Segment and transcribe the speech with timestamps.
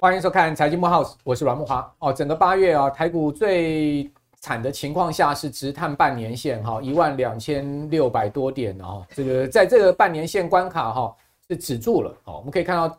[0.00, 1.86] 欢迎收看《财经幕 House》，我是阮慕驊。
[2.00, 4.10] 哦，整个八月啊，台股最
[4.40, 9.06] 惨的情况下是直探半年线哈，一万两千六百多点哦。
[9.10, 11.16] 这个在这个半年线关卡哈
[11.48, 12.12] 是止住了。
[12.24, 12.98] 好，我们可以看到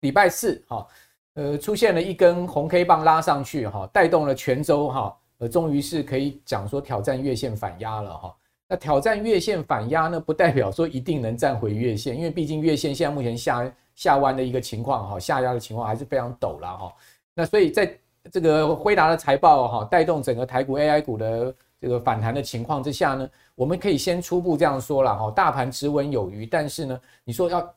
[0.00, 0.86] 礼拜四哈，
[1.34, 8.34] 呃，出现了一根红 K 棒拉上去哈，带动了全周哈，呃，终于是可以讲说挑战月线反压了哈。
[8.72, 13.70] 那挑战月线反压呢，不代表说一定能站回月线，因为毕竟月线现在目前下。
[13.94, 16.94] 下弯的一个情况哈，下压的情况还是非常陡了哈。
[17.34, 17.94] 那所以在
[18.32, 27.74] 这个辉达的财报哈，带动整个台股 AI 股的这个反弹的情况之下呢，我们可以先初步这样说了哈，大盘持稳有余，但是呢，你说要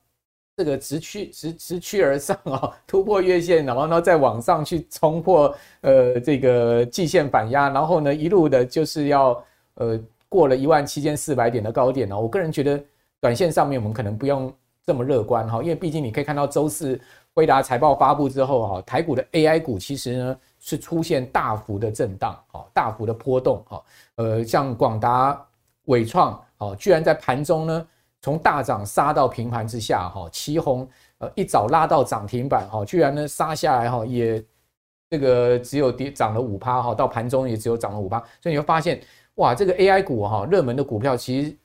[0.55, 9.99] 这个直趋直直趋而上啊，突破月线，然后呢再往上去冲破呃这个季线反压，然后呢一路的就是要呃
[10.35, 12.83] 过了一万七千四百点的高点呢，我个人觉得
[13.21, 14.53] 短线上面我们可能不用。
[14.87, 17.01] 这么乐观哈，因为毕竟你可以看到周四
[17.33, 23.83] 辉达财报发布之后哈，台股的 AI 股其实呢是出现大幅的震荡哈，大幅的波动哈，
[24.17, 25.43] 呃，像广达、
[25.85, 27.87] 伟创哦，居然在盘中呢
[28.21, 34.45] 从大涨杀到平盘之下哈，奇鋐呃一早拉到涨停板哈，居然呢杀下来哈也
[35.09, 39.01] 这个只有跌涨了五趴哈，到盘中也只有涨了五趴，所以你会发现
[39.35, 41.55] 哇，这个 AI 股哈热门的股票其实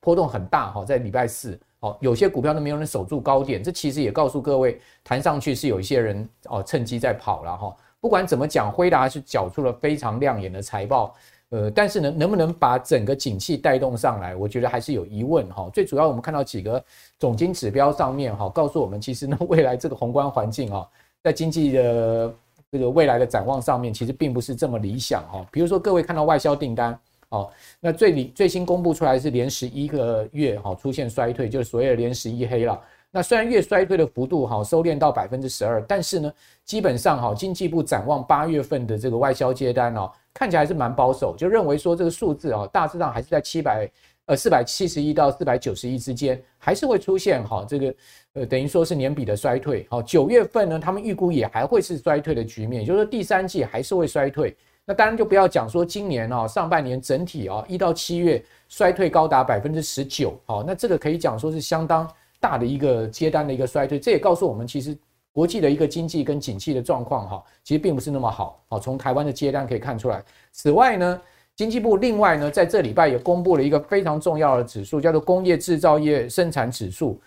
[0.00, 1.58] 波动很大哈，在礼拜四。
[1.80, 7.76] 哦，有些股票都没有人守住高点，这其实也告诉各位，弹上去是有一些人哦趁机在跑了哈。
[8.00, 11.12] 不管怎么讲，辉达是缴出了非常亮眼的财报，
[11.48, 15.68] 呃，但是呢，能不能把整个景气带动上来，我觉得还是有疑问哈。
[15.74, 16.84] 最主要我们看到几个
[17.18, 20.88] 总经指标上面哈，告诉我们其实呢，未来这个宏观环境啊，
[21.20, 22.32] 在经济的
[22.70, 25.44] 这个未来的展望上面，其实并不是这么理想哈。
[25.50, 26.96] 比如说各位看到外销订单。
[27.32, 32.78] 哦，那最最新公布出来是连十一个月哈出现衰退，就是所谓的连十一黑了。
[33.10, 36.32] 那虽然月衰退的幅度哈收敛到百分之十二，但是呢，
[36.66, 43.90] 基本上哈经济部展望八月份的这个外销接单哦，看起来还是蛮保守，就认为说这个数字啊大致上还是在七百
[44.26, 47.94] 呃四百七十亿到四百九十亿之间，还是会出现哈这个
[48.34, 49.86] 呃等于说是年比的衰退。
[49.90, 54.54] 好，九月份呢，他们预估也还会是衰退的局面，就是说第三季还是会衰退。
[54.84, 62.08] 那当然就不要讲说今年哦，上半年整体啊一到七月衰退高达百分之十九，好，那这个可以讲说是相当
[62.40, 64.96] 大的一个接单的一个衰退，这也告诉我们其实
[65.32, 70.22] 国际的一个经济跟景气的状况哈，其实并不是那么好，好，从台湾的接单可以看出来。
[70.50, 71.20] 此外呢，
[71.54, 77.20] 经济部另外呢在这礼拜也公布了一个非常重要的指数，叫做工业制造业生产指数。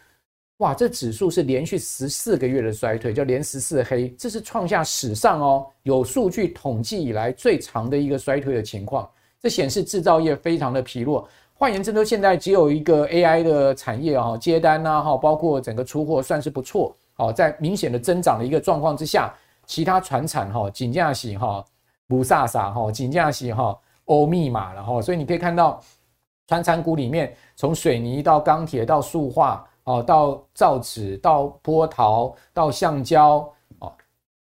[0.60, 9.10] 哇，这指数是连续十四个月的衰退，叫连十四黑，这是创下史上哦有数据统计以来最长的一个衰退的情况。
[9.42, 11.28] 这显示制造业非常的疲弱。
[11.54, 16.96] 换言之，说现在只有一个 AI 的产业啊，接单呐哈，包括整个出货算是不错。
[17.16, 19.34] 好，在明显的增长的一个状况之下，
[19.66, 21.66] 其他船产哈，紧价型哈，
[22.08, 25.02] 不飒飒哈，紧价型哈，欧密码了哈。
[25.02, 25.82] 所以你可以看到，
[26.48, 29.68] 船产股里面，从水泥到钢铁到塑化。
[29.86, 33.48] 哦，到造纸，到波陶，到橡胶，
[33.80, 33.92] 哦，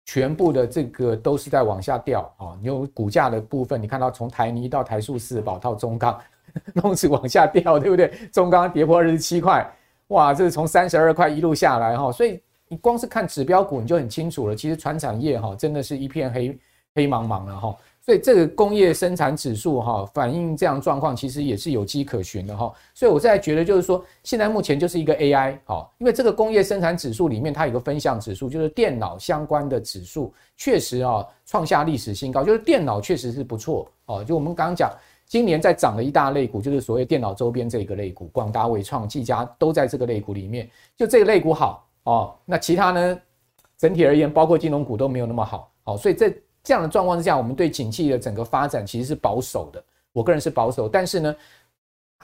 [0.05, 2.57] 全部的这个都是在往下掉啊！
[2.61, 6.17] 你有股价的部分，你看到从台泥到台塑四宝到中钢，
[6.81, 8.07] 都是往下掉，对不对？
[8.31, 9.69] 中钢跌破二十七块，
[10.07, 16.57] 哇，这是从三十二块一路下来哈，所以你光是看指标股你就很清楚了，其实船产业哈，真的是一片黑
[16.93, 17.75] 黑茫茫了哈。
[18.05, 22.71] 所以这个工业生产指数哈，反映这样状况，其实也是有迹可循的哈。
[22.93, 34.23] 所以我现在觉得就是说，现在目前就是一个 AI 哈，因为这个工业生产指数里面它有个分项指数，就是电脑相关的指数，确实啊创下历史新高，就是电脑确实是不错哦。
[34.23, 34.91] 就我们刚刚讲，
[35.25, 42.35] 今年在涨的一大类股，就是所谓电脑周边这个类股，广达、纬创、技嘉都在这个类股里面，就这个类股好哦。
[42.45, 43.19] 那其他呢，
[43.79, 46.31] 整体而言，包括金融股都没有那么好，好，所以这。
[46.65, 49.81] 这样的状况之下，我们对景气的整个发展其实是保守的。
[50.11, 51.35] 我个人是保守，但是呢，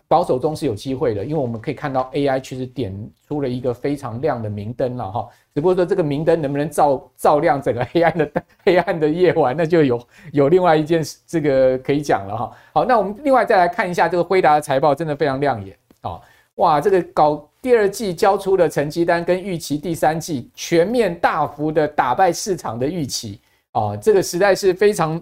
[0.08, 2.92] 保守中是有机会的，因为我们可以看到 AI 其实点
[3.28, 5.30] 出了一个非常亮的明灯了哈。
[5.54, 8.32] 只不过说这个明灯能不能照照亮整个黑暗的
[8.64, 12.52] 黑暗的夜晚，那就有有另外一件事这个可以讲了哈。
[12.74, 16.20] 好，那我们另外再来看一下这个辉达的财报，真的非常亮眼啊！
[16.56, 23.40] 哇，这个搞第二季交出的成绩单跟预期第三季全面大幅的打败市场的预期。
[23.72, 25.22] 啊，这个实在是非常，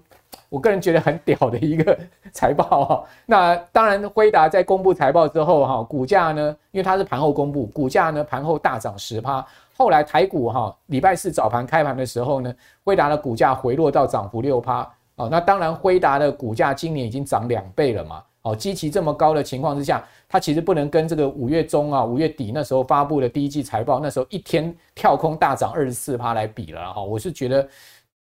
[0.49, 1.97] 我个人觉得很屌的一个
[2.33, 3.03] 财报哈。
[3.25, 9.45] 那当然，辉达在公布财报之后哈，股价呢，因为它是盘后公布，股价呢盘后大涨十趴。
[9.77, 12.53] 后来台股哈，礼拜四早盘开盘的时候呢，
[12.83, 14.79] 辉达的股价回落到涨幅六趴。
[15.15, 18.23] 啊，那当然，辉达的股价今年已经涨两倍了嘛。
[18.41, 27.03] 哦，基期这么高的情况之下，它其实不能跟这个五月中啊、五月底那时候发布的第一季财报，那时候一天跳空大涨二十四趴来比了哈。
[27.03, 27.67] 我是觉得，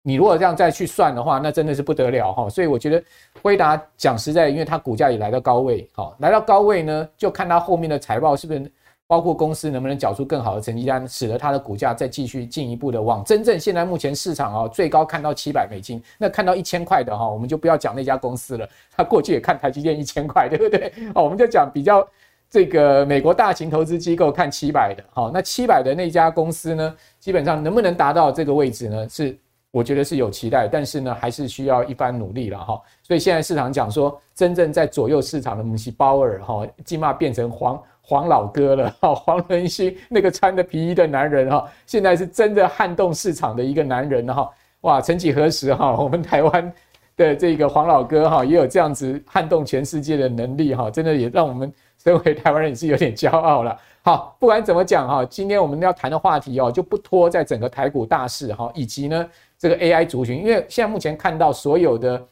[0.02, 2.50] 你如果这样再去算的话，那真的是不得了哈。
[2.50, 3.04] 所以我觉得
[3.42, 8.72] 辉达讲实在，因为它股价也来到高位，好，来到高位呢，就看它后面的财报是不是。
[9.10, 18.70] 包括公司能不能缴出更好的成绩单，使得它的股价再继续进一步的往真正现在目前市场啊最高看到七百美金，那看到一千块的哈，我们就不要讲那家公司了。
[18.96, 20.94] 他过去也看台积电一千块，对不对？
[21.16, 22.08] 哦，我们就讲比较
[22.52, 29.10] 这个美国大型投资机构看七百的，好，那七百的那家公司呢，基本上能不能达到这个位置呢？
[29.10, 29.36] 是
[29.72, 32.82] 我觉得是有期待，但是呢，还是需要一番努力了哈。
[33.04, 37.82] 所以现在市场讲说，真正在左右市场的姆希鲍尔哈，起码变成黄。
[38.02, 44.50] 黄老哥了，哈， 黄仁勋那个穿的皮衣的男人哈，现在是真的撼动市场的一个男人哈，
[44.82, 46.74] 哇，曾几何时哈，我们台湾
[47.16, 51.72] 的这个黄老哥哈，也有这样子撼动全世界的能力哈，真的也让我们
[52.04, 53.78] 身为台湾人也是有点骄傲了。
[54.10, 62.28] 好，不管怎么讲哈，今天我们要谈的话题哦，就不拖在整个台股大势哈，以及呢这个 AI 族群，因为现在目前看到所有的。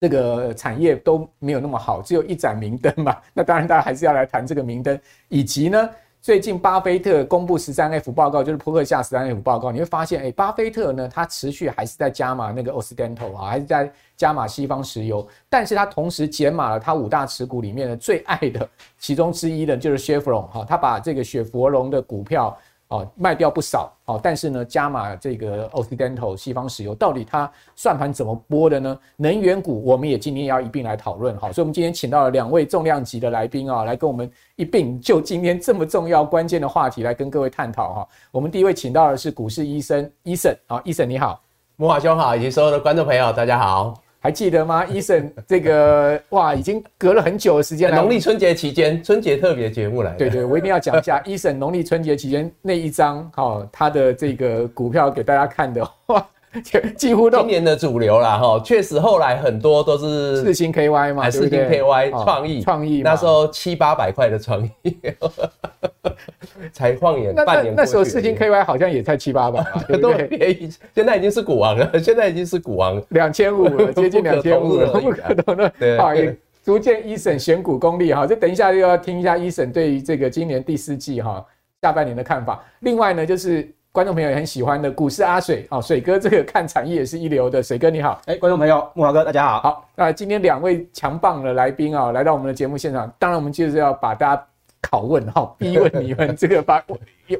[0.00, 3.16] 这个产业都没有那么好，只有一盏明灯嘛。
[3.32, 5.88] 那当然，大家还是要来谈这个明灯，以及呢，
[6.24, 18.66] 最近巴菲特公布十三 F 报告，就是扑克下十三 F 报告，你会发现，哎，巴菲特呢，他持续还是在加码那个 Occidental 啊，还是在加码西方石油，但是他同时减码了他五大持股里面的最爱的
[18.98, 22.56] 其中之一的，就是 Chevron 哈，他把这个雪佛龙的股票。
[22.94, 28.96] 哦，卖掉不少哦，但是呢，加码这个 Occidental 西方石油，到底它算盘怎么拨的呢？
[29.16, 38.08] 能源股我们也今天要一并来讨论哈，所以我们今天请到了两位重量级的来宾啊，来跟我们一并就今天这么重要关键的话题来跟各位探讨哈。
[38.30, 41.40] 我们第一位请到的是股市医生伊森啊，Eason 你好，
[41.74, 44.03] 慕驊兄好，以及所有的观众朋友大家好。
[44.24, 47.96] 还记得吗？Eason， 这个哇，已经隔了很久的时间了。
[47.98, 50.12] 农历春节期间，春节特别节目来。
[50.14, 56.26] 对对，我一定要讲一下 Eason 农历春节期间那一张，哈，他的这个股票给大家看的，哇。
[56.96, 64.96] 几乎都今年的主流啦，哈，确实后来很多都是四星 KY 嘛，四星 KY 创意创意，那时候七八百块的创意，
[66.72, 67.74] 才晃眼半年。
[67.76, 70.70] 那时候四星 KY 好像也才七八百嘛， 对便宜？
[70.94, 75.72] 现在已经是股王了，现在已经是股王，两千五了，接近两千五了，不可同的。
[75.78, 81.44] 对，也逐渐 Eason 选股功力哈，就等一下又要听一下 Eason 对于这个今年第四季哈
[81.82, 82.64] 下半年的看法。
[82.80, 83.68] 另外呢，就是。
[83.94, 87.62] 观众朋友也很喜欢的股市阿水啊，水哥这个看产业也是一流的。
[87.62, 89.60] 水哥你好，哎，观众朋友，木华哥大家好。
[89.60, 94.46] 好，那今天两位强棒的来宾啊，来到我们的节目现场，当然我们就是要把大家
[94.82, 96.84] 拷问哈， 逼问你们这个把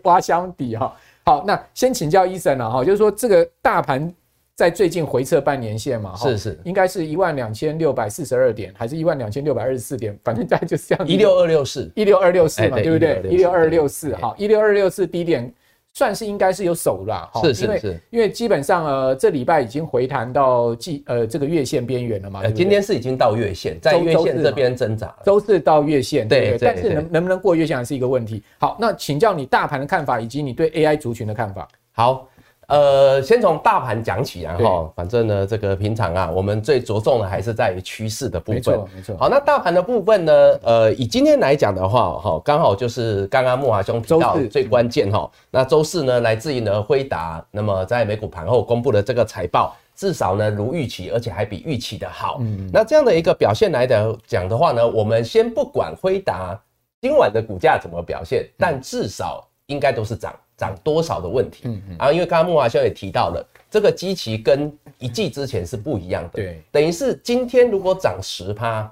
[0.04, 0.94] 挖箱底哈。
[1.24, 4.14] 好，那先请教 Eason 了哈，就是说这个大盘
[4.54, 10.16] 在最近回撤半年线嘛，是是，应该是一万两千六百四十二点，还是一万两千六百二十四点？
[10.22, 13.20] 反正大概就是这样，一六二六四，一六二六四嘛，对不对？
[13.28, 15.52] 一六二六四，好，一六二六四低点。
[15.94, 28.42] 算是应该是有守了哈，是是是，因为基本上呃这礼拜已经回弹到季呃这个月线边缘了嘛，今天是已经到月线，在月线这边挣扎，周四到月线，对对，但是能能不能过月线还是一个问题。
[28.58, 31.66] 好，那请教你大盘的看法，以及你对 AI 族群的看法。
[31.92, 32.28] 好。
[32.74, 38.54] 呃，先从大盘讲起，然后反正呢，这个平常啊，我们最着重的还是在于趋势的部分。
[38.56, 39.16] 没错，没错。
[39.16, 45.30] 好，那大盘的部分呢，呃，以今天来讲的话，哈，刚好就是刚刚木华兄提到最关键哈。
[45.52, 52.38] 那周四呢，来自于呢辉达，那么在美股盘后公布的这个财报，至少呢如预期，而且还比预期的好。
[52.40, 52.68] 嗯。
[52.72, 56.60] 那这样的一个表现来的讲的话呢，我们先不管辉达
[57.00, 60.34] 今晚的股价怎么表现，但至少应该都是涨。
[60.56, 68.88] 涨多少的问题，嗯嗯，啊，因为刚刚木华兄也提到了，这个基期跟一季之前是不一样的，对，等于是今天如果涨十趴，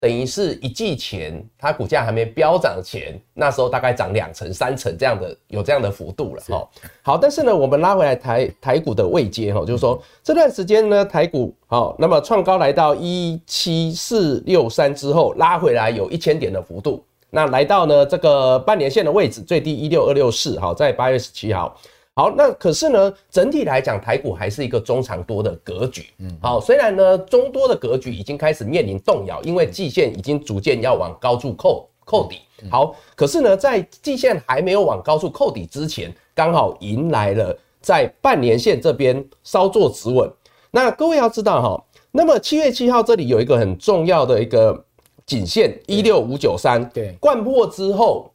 [0.00, 6.66] 等于是一季前它股价还没飙涨前，那时候大概涨两成、三成这样的，有这样的幅度了，哦，
[7.02, 17.04] 好，但是呢，我们拉回来台台股的位阶，哈，就是说这段时间呢，台股好，那么创高来到一七四六三之后，拉回来有一千点的幅度。
[17.34, 21.74] 那来到呢这个半年线的位置，最低一六二六四，好，在八月十七号。
[22.14, 26.08] 好，那可是呢，整体来讲，台股还是一个中长多的格局。
[26.18, 32.36] 嗯，好，虽然呢中多的格局已经开始面临动摇，因为季线已经逐渐要往高处扣扣底。
[32.70, 40.30] 好，可是呢，在季线还没有往高处扣底之前，刚好迎来了在半年线这边稍作止稳。
[40.70, 44.84] 那各位要知道哈，那么七月七号这里有一个很重要的一个。
[45.26, 48.30] 颈线一六五九三，对，贯破之后，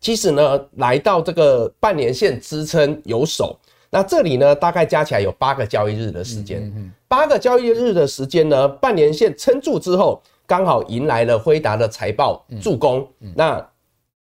[0.00, 3.58] 其实呢，来到这个半年线支撑有手，
[3.90, 13.64] 那这里呢，大概加起来有八个交易日的时间，八个交易日的时间呢，半年线撑住之后，刚好迎来了辉达的财报助攻，那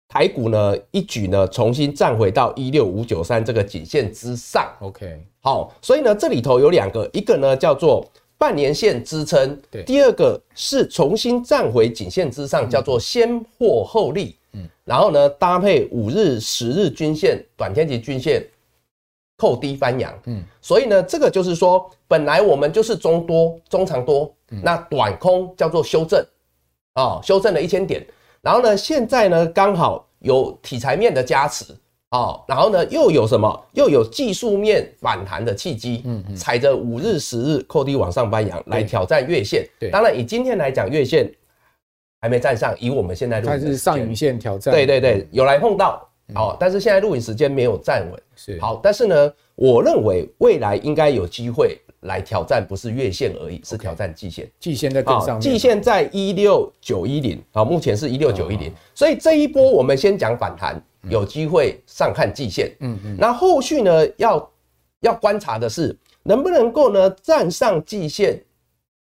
[0.08, 4.68] 台股呢一举呢重新站回到一六五九三这个颈线之上。
[4.80, 8.04] OK，好，所以呢这里头有两个，一个呢叫做
[8.40, 14.34] 半年线支撑，对，第二个是重新站回颈线之上，叫做先获后利。
[14.54, 18.42] 嗯，然后呢搭配五日、十日均线、短天期均线。
[19.36, 26.20] 扣低翻扬，嗯，所以呢，这个就是说，本来我们就是中多、中长多，嗯、那短空叫做修正，
[26.92, 28.06] 啊、哦，修正了一千点，
[28.42, 31.64] 然后呢，现在呢刚好有题材面的加持，
[32.10, 33.66] 哦，然后呢又有什么？
[33.72, 41.32] 又有技术面反弹的契机，嗯嗯，踩着五日、十日扣低往上翻扬来挑战月线，对，当然以今天来讲，月线
[42.20, 46.06] 还没站上，以我们现在录，它是上影线挑战，对对对，有来碰到。
[46.34, 48.60] 哦，但是现在录影时间没有站稳，是。
[48.60, 54.48] 好，但是呢，我认为未来应该有机会来挑战，不是月线而已，是挑战季线。
[54.60, 64.50] 季线在更上面，季线在一六九一零，好，目前是一六九一零，所以这一波我们先讲反弹，有机会上看季线，嗯嗯，那后续呢，要
[65.00, 68.42] 要观察的是能不能够呢站上季线，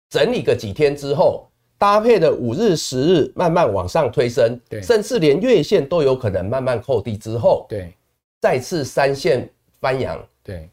[0.09, 1.47] 整理个几天之后。
[1.77, 7.93] 搭配的五日、十日慢慢往上推升，对，甚至连月线都有可能慢慢扣低之后，对，
[8.39, 9.47] 再次三线
[9.81, 10.69] 翻扬，对，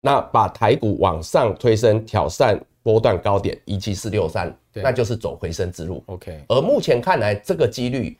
[0.00, 6.02] 那把台股往上推升，挑战波段高点一七四六三，那就是走回升之路。
[6.06, 8.18] OK，而目前看来，这个几率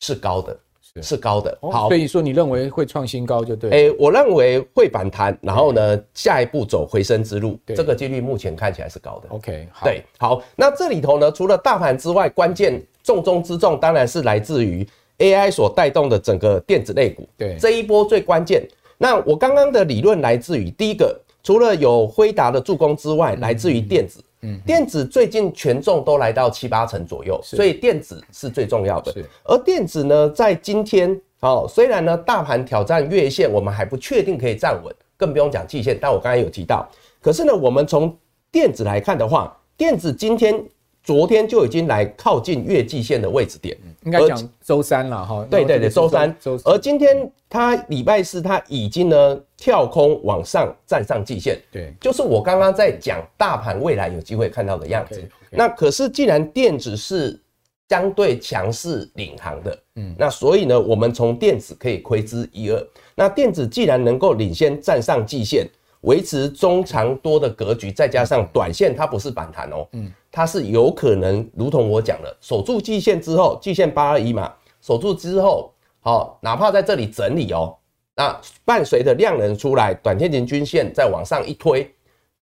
[0.00, 0.58] 是高的。
[1.02, 3.70] 是高的，好，所以说你认为会创新高就对。
[3.70, 9.28] 哎，我认为会反弹，然后呢，下一步走回升之路，这个几率目前看起来是高的。
[9.30, 14.86] OK，对，好，那这里头呢，除了大盘之外，关键重中之重当然是来自于
[15.18, 17.28] AI 所带动的整个电子类股。
[17.36, 18.66] 对，这一波最关键。
[18.96, 24.20] 那我刚刚的理论来自于第一个，除了有辉达的助攻之外，来自于电子。
[24.20, 24.24] 嗯，
[24.64, 29.14] 电子最近权重都来到七八成左右，所以电子是最重要的。
[29.44, 35.98] 而电子呢，在今天，哦，虽然呢大盘挑战月线，我们还不确定可以站稳，更不用讲季线。
[36.00, 36.88] 但我刚才有提到，
[37.20, 38.16] 可是呢，我们从
[38.50, 40.64] 电子来看的话，电子今天。
[41.08, 43.74] 昨天就已经来靠近月季线的位置点，
[44.04, 45.42] 应该讲周三了哈。
[45.50, 46.36] 对对对，周三。
[46.66, 55.26] 而今天它礼拜四，它已经呢跳空往上站上季线，对，就是我刚刚在讲大盘未来有机会看到的样子。
[55.50, 57.40] 那可是既然电子是
[57.88, 62.86] 相对强势领航的，嗯，那所以呢，我们从电子可以窥之一二。
[63.14, 65.66] 那电子既然能够领先站上季线。
[66.02, 77.76] 维持中长多的格局，再加上短线它不是反弹哦，嗯，它是有可能，如同我讲的，守住季线之后，季线八二一嘛，守住之后，好，哪怕在这里整理哦，
[78.14, 81.92] 那伴随着量能出来，短天期均线再往上一推，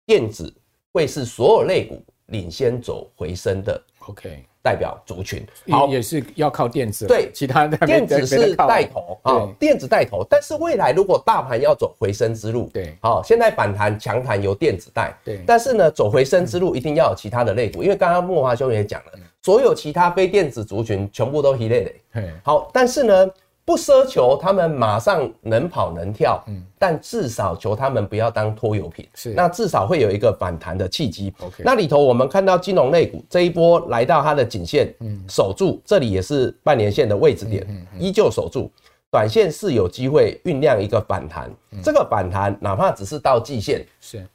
[0.06, 0.52] 电子
[0.92, 4.44] 会是所有类股领先走回升的，OK。
[4.62, 10.24] 代表族群好，也是要靠电子，对，其他的电子是带头啊，电子带头。
[10.30, 23.30] 但是未来如果大盘要走回升之路，对，好，现在反弹强弹由电子带，对，但是呢，走回升之路一定要有其他的类股，因为刚刚莫华兄也讲了，所有其他非电子族群全部都一类的，好，但是呢。
[23.64, 31.32] 不奢求他们马上能跑能跳，嗯，但至少求他们不要当拖油瓶，是，那至少会有一个反弹的契机。
[31.38, 38.68] OK，那里头我们看到金融类股这一波来到它的颈线，嗯，守住，这里也是半年线的位置点，嗯，依旧守住，
[39.12, 41.48] 短线是有机会酝酿一个反弹，
[41.84, 44.26] 这个反弹哪怕只是到季线，是，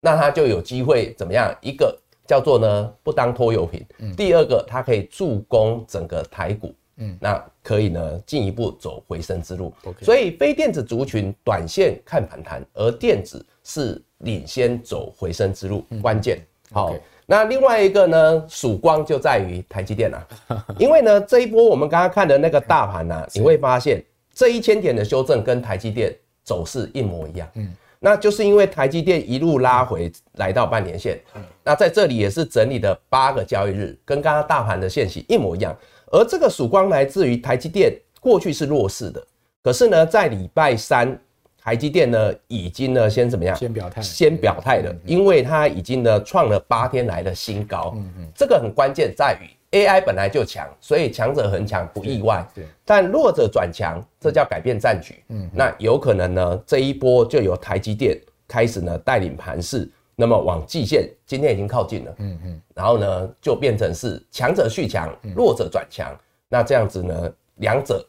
[0.00, 1.50] 那它就有机会怎么样？
[1.62, 3.82] 一个叫做呢不当拖油瓶，
[4.14, 6.74] 第二个它可以助攻整个台股。
[6.96, 9.72] 嗯，那可以呢，进一步走回升之路。
[10.00, 16.38] 所以非电子族群短线看反弹，而电子是领先走回升之路关键。
[16.70, 17.00] 好，嗯 okay.
[17.26, 27.48] 那另外一个呢，曙光就在于台积电了，啊， 因为呢这一波我们刚刚看的那个大盘呢，啊，你会发现这一千点的修正跟台积电走势一模一样。
[27.54, 31.18] 嗯，那就是因为台积电一路拉回来到半年线，
[31.62, 35.74] 那在这里也是整理的八个交易日，跟刚刚大盘的线型一模一样。
[36.14, 39.20] 而这个曙光来自于台积电过去是弱势的，
[39.64, 41.18] 可是呢，在礼拜三，
[41.60, 43.56] 台积电呢已经呢先怎么样？
[43.56, 47.92] 先表态，先表态了，因为它已经呢创了八天来的新高。
[47.96, 52.46] 嗯嗯，这个很关键在于 AI 本来就强，所以强者恒强不意外。
[52.54, 55.20] 对，但弱者转强，这叫改变战局。
[55.30, 58.16] 嗯，那有可能呢这一波就由台积电
[58.46, 59.90] 开始呢带领盘势。
[60.16, 66.14] 那么往季线今天已经靠近了，嗯嗯，然后呢就变成是强者续强，弱者转强，
[66.48, 68.06] 那这样子呢两者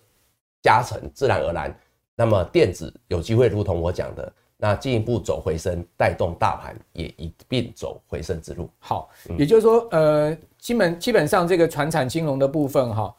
[0.62, 1.80] 加成，自然而然，
[2.16, 8.70] 那么电子有机会，如同我讲的，那进一步走回升，带动大盘也一并走回升之路。
[8.80, 10.38] 好，也就是说，呃。
[10.58, 13.16] 基本基本上这个传产金融的部分哈。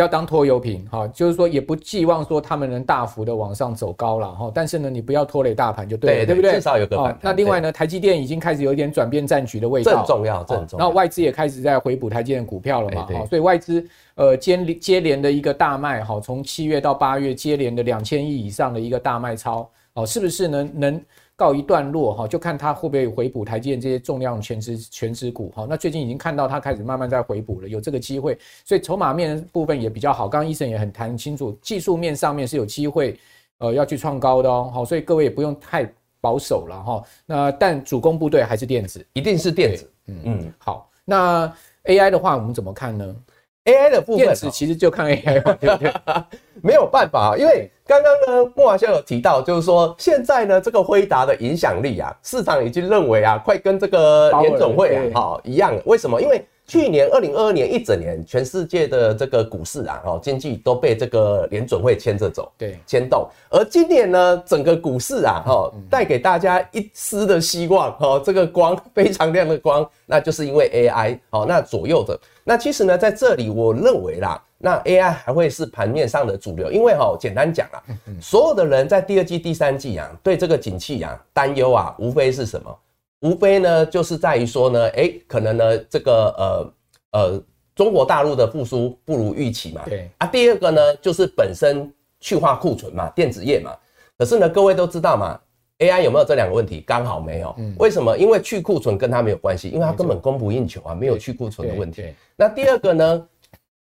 [0.00, 6.54] 不要当拖油瓶哈，就是说也不寄望说他们能大幅的往上走高了哈，但是呢，你不要拖累大盘就对了，对，对，对不对？
[6.54, 7.18] 至少有个反弹。
[7.20, 10.82] 那另外呢，台积电已经开始有一点转变战局的味道，正重要，正重要。
[10.82, 21.02] 然后外资也开始在回补台积电股票了嘛，哈，所以外资呃接接连的一个大卖哈，从七月到八月接连的两千亿以上的一个大卖超哦，是不是能能？
[21.40, 25.66] 告一段落哈，就看它会不会回补台积电这些重量全值全值股哈。
[25.66, 30.28] 那最近已经看到它开始慢慢在回补了，有这个机会，所以筹码面部分也比较好。
[30.28, 33.18] 刚刚医生也很谈清楚，技术面上面是有机会，
[33.56, 34.70] 呃，要去创高的哦。
[34.70, 37.02] 好，所以各位也不用太保守了哈。
[37.24, 39.90] 那但主攻部队还是电子，一定是电子。
[40.08, 40.90] 嗯嗯，好。
[41.06, 41.50] 那
[41.84, 43.16] AI 的话，我们怎么看呢
[43.64, 45.92] ？AI 的部分，电子其实就看 AI 嘛，对不对？
[46.62, 48.12] 没有办法，因为刚刚
[48.44, 55.74] 呢，莫华先有提到，就是说现在呢，这个辉达的影响力啊，市场已经认为啊，快跟这个联总会啊，哦一样。
[55.86, 56.20] 为什么？
[56.20, 63.28] 因为去年二零二二年一整年，全世界的这个股市啊，哦，经济都被这个联准会牵着走，对，牵动。
[63.48, 72.16] 而今年呢，整个股市啊，哦，带给大家一丝的希望，哦，这个光非常亮的光，那就是因为 AI，哦，那左右的。
[72.44, 77.82] 那其实呢，在这里我认为啦，那 AI 还会是盘面上的主流，因为哈，简单讲啊，
[78.20, 82.78] 所有的人在第二季、第三季啊，对这个景气啊担忧啊，无非是什么？
[83.20, 86.72] 无非呢，就是在于说呢，哎，可能呢，这个呃
[87.12, 87.42] 呃，
[87.74, 89.82] 中国大陆的复苏不如预期嘛。
[89.84, 90.26] 对啊。
[90.26, 93.76] 第二个呢，就是本身去化库存嘛，电子业嘛。
[94.16, 95.38] 可是呢，各位都知道嘛
[95.78, 96.82] ，AI 有没有这两个问题？
[96.86, 97.54] 刚好没有。
[97.78, 98.16] 为什么？
[98.16, 102.04] 因为去库存跟它没有关系，因为它根本供不应求啊，没有去库存的问题。
[102.36, 103.28] 那第二个呢，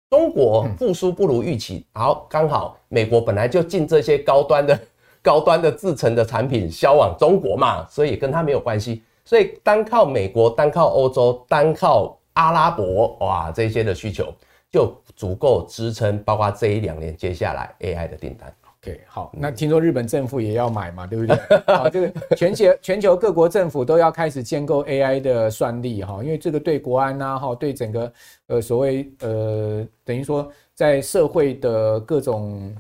[0.08, 4.78] 中国复苏不如预期，好，刚好美国本来就进这些高端的
[5.20, 9.02] 高端的制成的产品销往中国嘛，所以跟它没有关系。
[9.26, 14.32] 所以单靠美国、单靠欧洲、单靠阿拉伯，哇，这些的需求
[14.70, 18.54] 就足够支撑，包括这一两年接下来 AI 的订单。
[18.80, 21.36] OK，好，那听说日本政府也要买嘛，对不对？
[21.74, 28.12] 好，这个全球全球各国政府都要开始建构 AI 的算力哈，因为这个对国安呐，哈，对整个
[28.46, 32.72] 呃所谓呃等于说在社会的各种。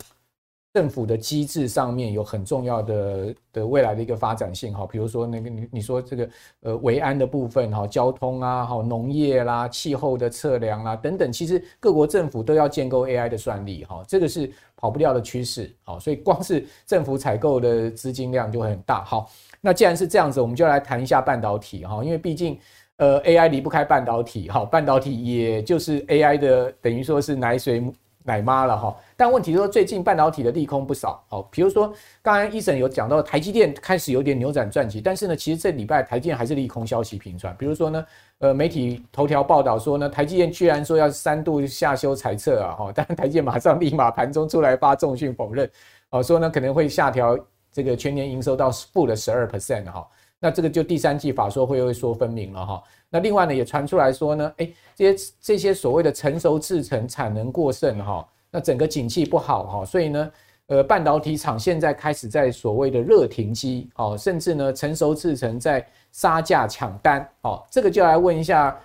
[0.76, 6.28] 政府的机制上面有很重要的的未来的一个发展性哈，比如说那个你你说这个
[6.64, 19.02] 呃维安的部分哈，交通啊，哈农业啦，气候的测量啦等等，其实各国政府都要建构 AI 的算力哈，这个是跑不掉的趋势好，所以光是政府采购的资金量就会很大。
[19.02, 19.30] 好，
[19.62, 22.58] 那既然是这样子，我们就来谈一下半导体哈，因为毕竟
[22.98, 27.82] 呃 AI 离不开半导体哈，半导体也就是 AI 的等于说是奶水。
[28.26, 31.86] 奶妈了哈，但问题是说最近半导体的利空不少，好，比如说
[32.20, 38.04] 刚刚一审有讲到台积电开始有点扭转战绩，但是呢，其实这礼拜台积电还是利空消息频传，比如说呢，
[38.40, 45.70] 呃，媒体头条报道说呢，台积电居然说要三度下修财测啊，哈，但台积电马上立马盘中出来发重讯否认，
[46.10, 47.38] 哦，说呢可能会下调
[47.70, 50.04] 这个全年营收到负的十二 percent 哈，
[50.38, 52.82] 那这个就第三季法说会会说分明了哈。
[53.08, 60.30] 那另外呢，也传出来说呢，哎，这些这些所谓的成熟制程产能过剩哈，那整个景气不好哈，所以呢，
[60.66, 68.76] 呃，半导体厂现在开始在所谓的热停机哦，甚至呢，成熟制程在杀价抢单哦，这个就来问一下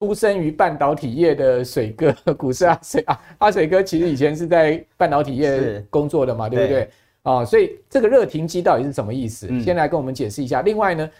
[0.00, 6.90] 出生于半导体业的水哥， 股市阿水啊，阿水哥其实以前是在半导体业工作的嘛，对不对？
[7.22, 9.46] 啊，所以这个热停机到底是什么意思？
[9.60, 10.62] 先来跟我们解释一下。
[10.62, 11.10] 另外呢。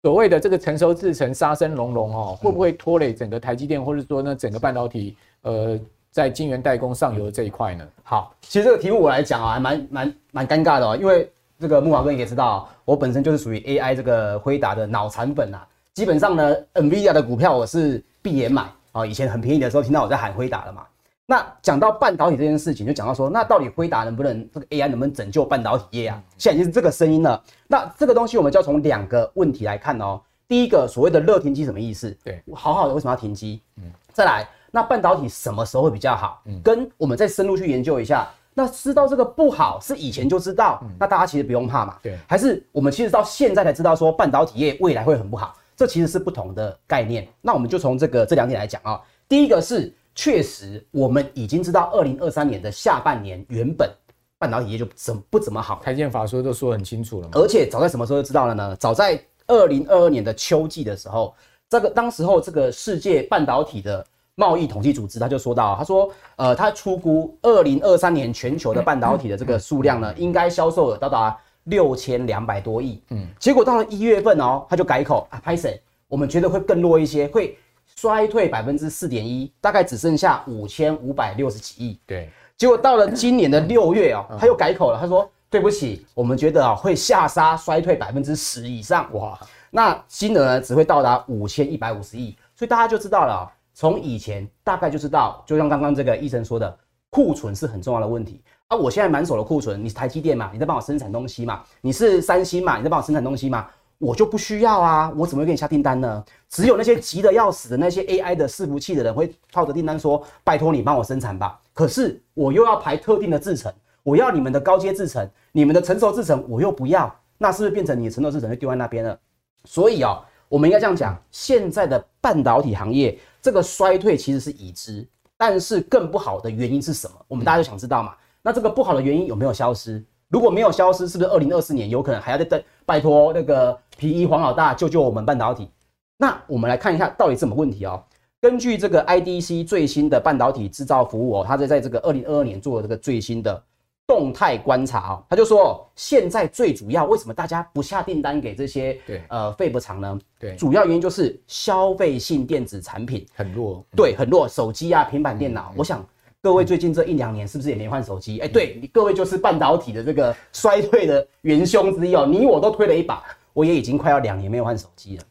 [0.00, 5.76] 所谓的这个成熟制程杀声隆隆哦，会不会拖累整个台积电，或者说呢整个半导体呃
[6.12, 7.84] 在晶圆代工上游的这一块呢？
[8.04, 20.86] 好，其实这个题目我来讲啊，还蛮蛮蛮尴尬的哦，因为这个木华哥你也知道，我本身就是属于 AI 这个辉达的脑残粉啊，基本上呢，NVIDIA 的股票我是闭眼买啊，以前很便宜的时候听到我在喊辉达了嘛。
[21.30, 26.18] 那讲到半导体这件事情，就讲到说，那到底辉达能不能这个 AI 能不能拯救半导体业啊？
[26.38, 27.38] 现在已经是这个声音了。
[27.66, 30.18] 那这个东西我们就要从两个问题来看哦。
[30.48, 32.16] 第一个，所谓的热停机什么意思？
[32.24, 33.60] 对，好好的为什么要停机？
[33.76, 36.40] 嗯，再来，那半导体什么时候会比较好？
[36.46, 38.26] 嗯，跟我们再深入去研究一下。
[38.54, 41.98] 那知道这个不好是以前就知道，那大家其实不用怕嘛。
[42.02, 47.28] 对，还是我们其实到现在才知道说半导体业未来会很不好，这其实是不同的概念。
[47.42, 48.98] 那我们就从这个这两点来讲啊。
[49.28, 49.94] 第一个是。
[50.18, 53.88] 确实，我们已经知道，二零二三年的下半年原本
[54.36, 55.80] 半导体业就怎不怎么好。
[55.80, 57.30] 台建法说都说很清楚了嘛。
[57.34, 58.74] 而且早在什么时候就知道了呢？
[58.80, 61.32] 早在二零二二年的秋季的时候，
[61.68, 64.04] 这个当时候这个世界半导体的
[64.34, 73.00] 贸易统计组织他就说到，他说，呃，他出估二零二三年全球的半导体的这个数量呢，应该销售额到达六千两百多亿。
[73.10, 77.56] 嗯，结果到了一月份哦，他就改口啊，拍谢，我们觉得会更弱一些，会。
[77.96, 81.98] 衰退百分之四点一，大概只剩下五千五百六十几亿。
[82.06, 89.12] 对，结果到了今年的六月啊、哦，他又改口了，他说对不起，我们觉得啊会下杀衰退百分之十以上。
[89.14, 89.38] 哇，
[89.70, 96.78] 那金额呢只会到达五千一百五十亿，所以大家就知道了，从以前大概就知道，就像刚刚这个医生说的，
[97.10, 98.42] 库存是很重要的问题。
[98.68, 100.50] 啊，我现在满手的库存，你是台积电嘛？
[100.52, 101.62] 你在帮我生产东西嘛？
[101.80, 102.76] 你是三星嘛？
[102.76, 103.66] 你在帮我生产东西嘛？
[103.98, 106.24] 我就不需要啊，我怎么会给你下订单呢？
[106.48, 113.72] 只有那些急得要死的那些 AI 的伺服器的人会套着订单说：“拜托你帮我生产吧。”可是我又要排特定的制程，
[114.04, 119.18] 我要你们的高阶制程，你们的成熟制程我又不要，那是不是变成你的成熟制程就丢在那边了？
[119.64, 125.04] 所以哦，我们应该这样讲：现在的半导体行业这个衰退其实是已知，
[125.36, 127.16] 但是更不好的原因是什么？
[127.26, 128.14] 我们大家就想知道嘛。
[128.42, 130.04] 那这个不好的原因有没有消失？
[130.28, 132.62] 如果没有消失，是不是二零二四年有可能还要再等？
[132.88, 135.70] 拜托那个皮衣黄老大救救我们半导体。
[136.16, 138.02] 那我们来看一下到底什么问题哦。
[138.40, 143.62] 根据这个 IDC 最新的半导体制造服务哦，他在在这个二零二二年做了这个最新的
[144.06, 150.18] 动态观察哦，他就说现在最主要为什么大家不下订单给这些对呃费不厂呢？
[150.40, 156.02] 对，主要原因就是消费性电子产品很弱，对，很弱，手机啊、平板电脑，我想。
[156.40, 158.38] 各位最近这一两年是不是也没换手机？
[158.38, 162.24] 哎，对，你各位就是半导体的这个衰退的元凶之一哦。
[162.26, 165.24] 你我都推了一把，我也已经快要两年没有换手机了。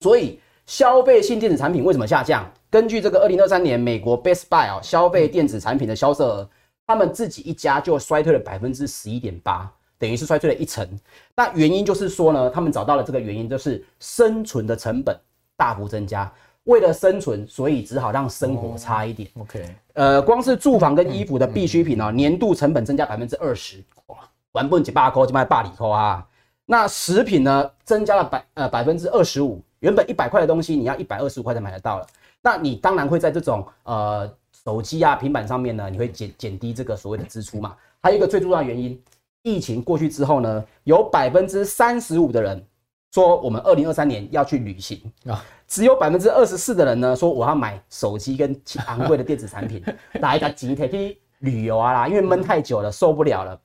[0.00, 2.48] 所以消费性电子产品为什么下降？
[2.70, 6.48] 根据这个二零二三年美国 Best Buy 哦，消费电子产品的销售额，
[6.86, 10.88] 他们自己一家就衰退了百分之十一点八，等于是衰退了一成。
[11.34, 15.18] 那原因就是说呢，他们找到了这个原因，就是生存的成本
[15.56, 16.32] 大幅增加。
[16.64, 19.28] 为了生存，所以只好让生活差一点。
[19.34, 24.16] Oh, OK，呃，光是住房跟衣服的必需品啊，年度成本增加百分之二十，哇，
[24.52, 26.26] 完不几百块就卖百里块啊。
[26.66, 32.06] 那食品呢，增加了百呃百分之二十五，原本一百块的东西，你要一百二十五块才买得到了。
[32.40, 34.30] 那你当然会在这种呃
[34.64, 37.76] 手机啊、平板上面呢，你会减减低这个所谓的支出嘛。
[38.00, 38.98] 还有一个最重要的原因，
[39.42, 42.66] 疫情过去之后呢，有百分之三十五的人
[43.14, 45.40] 说，我们二零二三年要去旅行啊。
[45.68, 49.80] 只有百分之二十四的人呢说，我要买手机跟其昂贵的电子产品，
[50.20, 53.56] 来个集体去旅游啊啦，因为闷太久了受不了了。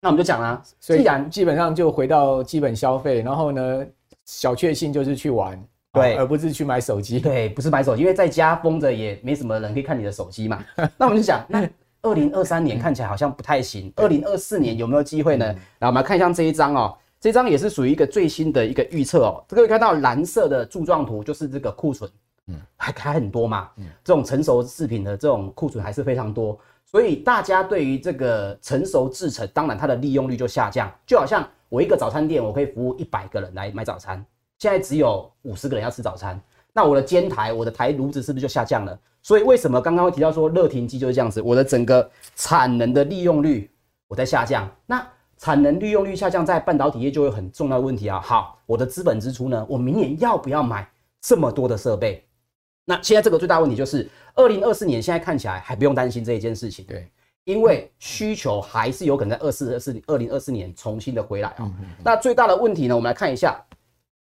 [0.00, 3.86] 那我们就讲啦，所以讲基本上就回到基本消费，然后呢，
[4.24, 5.56] 小确幸就是去玩，
[5.92, 7.20] 对，而不是去买手机。
[7.20, 10.64] 对，不是买手机，因为在家封着也没什么人可以看你的手机嘛。
[10.98, 11.64] 那我们就讲，那
[12.02, 15.46] 二零二三年看起来好像不太行，二零二四年有没有机会呢？
[15.78, 16.92] 来，我们来看一下这一张哦。
[17.18, 19.44] 这张也是属于一个最新的一个预测哦。
[19.48, 22.10] 这个可以看到蓝色的柱状图就是这个库存，
[22.48, 30.92] 嗯，还还很多嘛，嗯，这种成熟制品的这种库存还是非常多，所以大家对于这个成熟制成，当然它的利用率就下降。
[31.06, 34.24] 就好像我一个早餐店，我可以服务一百个人来买早餐，
[34.58, 36.40] 现在只有五十个人要吃早餐，
[36.72, 38.96] 那我的煎台、我的台炉子是不是就下降了？
[39.22, 41.42] 所以为什么刚刚会提到说乐庭机就是这样子？
[41.42, 43.68] 我的整个产能的利用率
[44.06, 45.04] 我在下降，那。
[45.38, 48.20] 产能利用率下降，在半导体业就有很重要的问题啊。
[48.20, 49.66] 好，我的资本支出呢？
[49.68, 50.88] 我明年要不要买
[51.20, 52.24] 这么多的设备？
[52.84, 56.84] 那现在这个最大问题就是，二零二四年现在看起来还不用担心这一件事情。
[56.86, 57.10] 对，
[57.44, 61.70] 因为需求还是有可能在二四二四二零二四年重新的回来啊。
[62.02, 62.94] 那最大的问题呢？
[62.94, 63.60] 我们来看一下，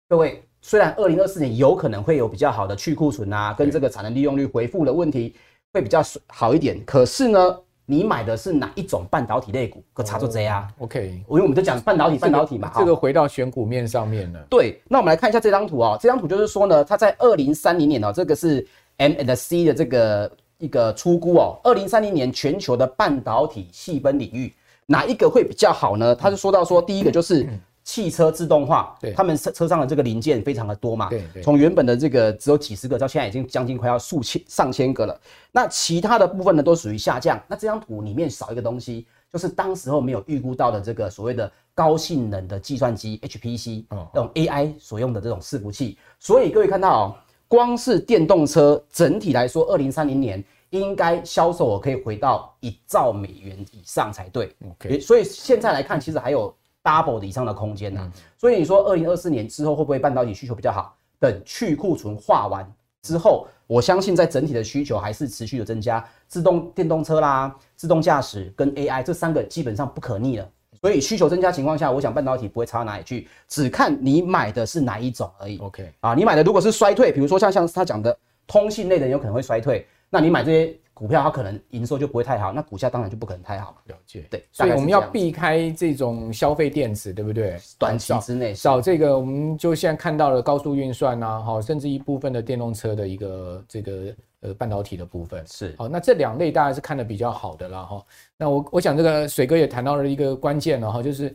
[0.10, 5.36] 各位，虽然二零二四年有可能会有比较好的去库存啊，跟这个产能利用率回复的问题
[5.73, 7.60] 会比较好一点，可是呢？
[7.89, 9.82] 你买的是哪一种半导体类股？
[9.93, 12.69] 可查出 J 啊？OK，因为我们就讲半导体，半导体嘛。
[12.76, 14.45] 这个回到选股面上面了。
[14.50, 15.97] 对，那我们来看一下这张图啊。
[15.97, 21.58] 这张图就是说呢，它在二零三零年哦，这个是 M and C 的这个一个出估哦。
[21.63, 24.54] 二零三零年全球的半导体细分领域，
[24.86, 26.13] 哪一个会比较好呢？
[26.13, 27.47] 他就说到说，第一个就是。
[27.88, 35.17] 汽车自动化，对，他们车车上的这个零件非常的多嘛，对对，从原本的这个只有几十个，到现在已经将近快要数千上千个了。
[35.54, 37.41] 那其他的部分呢，都属于下降。
[37.47, 45.97] 那这张图里面少一个东西，就是当时候没有预估到的这个所谓的高性能的计算机 HPC，哦，这种 AI 所用的这种伺服器。
[46.19, 47.15] 所以各位看到哦，
[47.47, 54.54] 光是电动车整体来说，二零三零年应该销售额可以回到一兆美元以上才对。
[54.71, 56.54] OK，所以现在来看，其实还有。
[56.88, 60.95] Double 以上的空间呢、啊，所以你说二零二四年之后会不会半导体需求比较好？
[61.19, 62.65] 等去库存化完
[63.02, 66.04] 之后，我相信在整体的需求还是持续的增加。
[66.28, 70.47] 自动电动车啦、自动驾驶跟 AI 这三个基本上不可逆了。
[70.80, 75.58] 所以需求增加情况下，我想半导体不会差到哪里去，只看你买的是哪一种而已。
[75.58, 83.77] OK 啊，你买的如果是衰退，比如说像像他讲的通信类的有可能会衰退，那你买这些股票它可能营收就不会太好，那股价当然就不可能太好。
[83.86, 87.55] 了解，对，所以我们要避开这种消费电子，对不对？
[87.77, 98.03] 短期之内少这个，我们就现在看到了高速运算啊，哈，甚至一部分的电动车的一个这个呃半导体的部分是好，那这两类大概是看得比较好的了哈。
[98.36, 101.31] 那我我想这个水哥也谈到了一个关键了哈，就是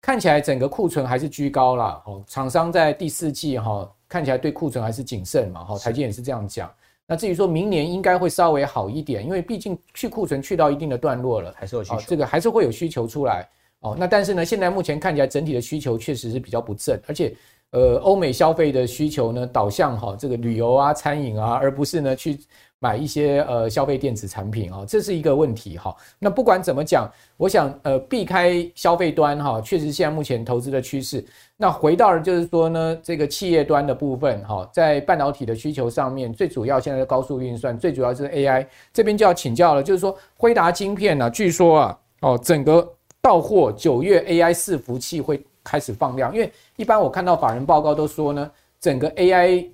[0.00, 6.68] 看起来整个库存还是居高了，哦，厂商在第四季哈看起来对库存还是谨慎嘛，哈，台积也是这样讲。
[7.06, 13.48] 那至于说明年应该会稍微好一点，因为毕竟去库存去到一定的段落了，还是有需求，这个还是会有需求出来
[13.80, 13.96] 哦。
[13.98, 17.34] 那但是呢，现在目前看起来整体的需求确实是比较不振，而且
[17.70, 22.38] 呃，欧美消费的需求呢导向哈这个旅游啊、餐饮啊，而不是呢去。
[22.78, 25.96] 买一些呃消费电子产品啊，这是一个问题哈。
[26.18, 31.24] 那不管怎么讲，我想呃避开消费端哈，确实现在目前投资的趋势。
[31.56, 42.86] 那回到了就是说呢，这个企业端的部分哈，在半导体的需求上面，最主要现在的高速运算，最主要就是 AI 这边就要请教了，就是说辉达晶片呢，据说啊哦整个
[43.22, 49.70] 到货九月 AI 伺服器会开始放量，因为一般我看到法人报告都说呢，整个 AI。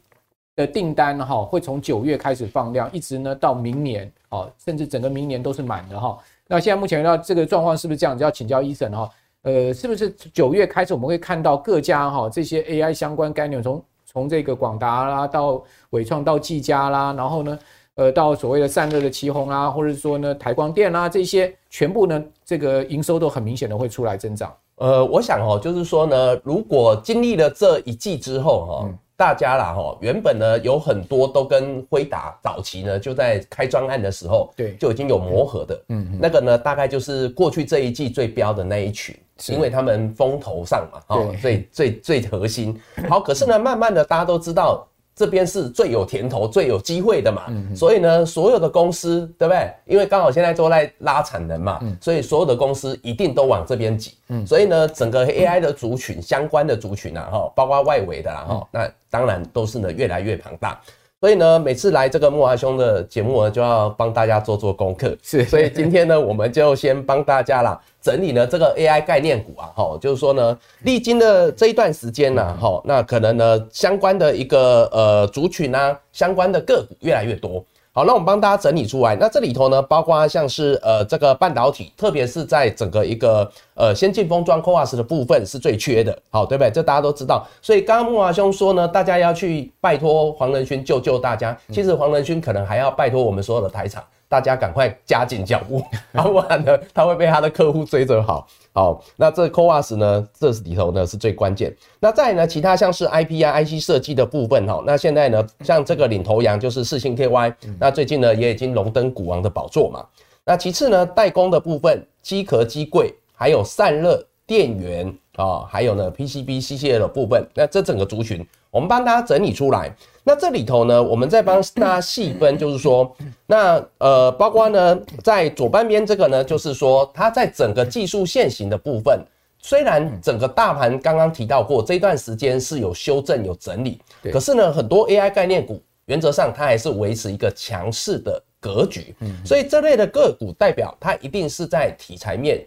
[0.54, 6.18] 的订单哈会从九月开始放量，一直呢到明年哦，甚至整个明年都是满的哈。
[6.46, 8.22] 那现在目前遇到这个状况是不是这样子？
[8.22, 9.10] 要请教 Eason 哈，
[9.42, 17.58] 呃，是不是九月开始我们会看到各家哈这些 AI 相关概念，从从这个广达啦到纬创到技嘉啦，然后呢
[17.94, 24.54] 呃到所谓的散热的奇宏啊，或者说呢台光电啦这些，全部呢这个营收都很明显的会出来增长。
[24.76, 28.84] 呃，我想哦，就是说呢，如果经历了这一季之后哈。
[28.86, 42.76] 嗯大家啦哈，原本呢有很多都跟辉达早期呢就在开专案的时候，对，就已经有磨合的，嗯，那个呢大概就是过去这一季最标的那一群，因为他们风头上嘛，哈，最最最核心。
[43.08, 44.84] 好，可是呢，慢慢的大家都知道。
[45.14, 47.42] 这边是最有甜头、最有机会的嘛，
[47.76, 49.72] 所以呢，所有的公司对不对？
[49.86, 54.14] 因为刚好现在都在拉产能嘛，所以所有的公司一定都往这边挤。
[54.46, 60.80] 所以呢，整个 AI 的族群相关的族群啊，哈，包括外围的啦，哈，那当然都是呢越来越庞大。
[61.22, 65.16] 所以呢，每次来这个木华兄的节目呢，就要帮大家做做功课。
[65.22, 77.64] 是，所以今天呢，我们就先帮大家啦整理呢这个 AI 概念股啊，哈，就是说呢，历经的这一段时间呢，哈，那可能呢相关的一个呃族群啊，相关的个股越来越多。
[77.94, 79.14] 好，那我们帮大家整理出来。
[79.16, 86.70] 那这里头呢，包括像是呃这个半导体，特别是在整个一个呃先进封装 （Coarse） 的部分是最缺的，好，对不对？
[86.70, 87.46] 这大家都知道。
[87.60, 91.54] 所以刚刚木华兄说呢，大家要去拜托黄仁勋救救大家。
[91.70, 94.02] 其实黄仁勋可能还要拜托我们所有的台厂。
[94.32, 95.84] 大家赶快加紧脚步，
[96.16, 98.46] 不然呢，他会被他的客户追着跑。
[98.72, 101.76] 好，那这 CoWoS 呢，这里头呢是最关键。
[102.00, 110.02] 那再来呢，其他像是 IP 啊、IC 设计的部分哈，那现在呢，像这个领头羊就是世芯 KY，那最近呢也已经荣登股王的宝座嘛。
[110.46, 119.90] 那其次呢，代工的部分，机壳、机柜，还有散热、电源啊，还有呢 PCB、CCL 的部分，那这整个族群，我们帮大家整理出来。
[120.22, 123.10] 那这里头呢，我们再帮大家细分，就是说，
[123.46, 129.24] 那呃，包括呢，在左半边这个呢，就是说，它在整个技术线型的部分，
[129.58, 133.98] 虽然整个大盘刚刚提到过，这一段时间是有修正、有整理，
[134.30, 139.14] 可是呢，很多 AI 概念股原则上它还是维持一个强势的格局，
[139.46, 142.62] 所以这类的个股代表它一定是在题材面、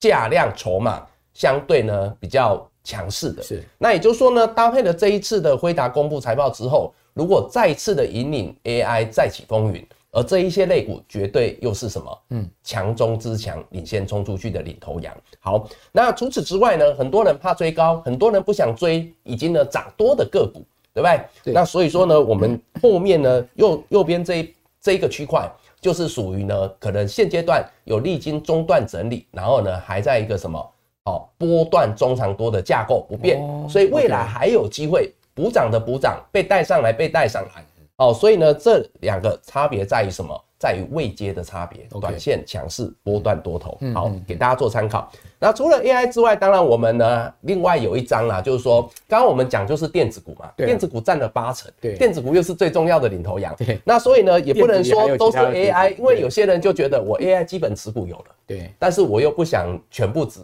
[0.00, 2.68] 价量、筹码相对呢比较。
[2.86, 12.18] 强势的是，那也就是说呢，搭配了这一次的辉达公布财报之后，如果再次的引领 AI 再起风云，而这一些类股绝对又是什么？
[12.30, 15.12] 嗯，强中之强，领先冲出去的领头羊。
[15.40, 21.20] 好，那除此之外呢，很多人怕追高，很多人不想追已经呢涨多的个股，对不对？
[21.42, 25.50] 对，那所以说呢，我们后面呢右右边这一这一个区块，
[25.86, 30.58] 就是属于呢可能现阶段有历经中段整理，然后呢还在一个什么？
[31.04, 37.64] 哦，波段中长多的架构不变，所以未来还有机会补涨的补涨，被带上来被带上来。
[37.98, 40.44] 哦，所以呢，这两个差别在于什么？
[40.58, 41.86] 在于位阶的差别。
[42.00, 43.78] 短线强势，波段多头。
[43.94, 45.10] 好，给大家做参考。
[45.38, 53.54] 那除了 AI 之外，当然我们呢，另外有一张啦，就是说，刚刚我们讲就是电子股嘛，电子股占了八成，对，电子股又是最重要的领头羊。
[53.56, 60.40] 对，那所以呢，也不能说都是 AI，因为有些人就觉得我 AI 基本持股有了，对，但是我又不想全部只。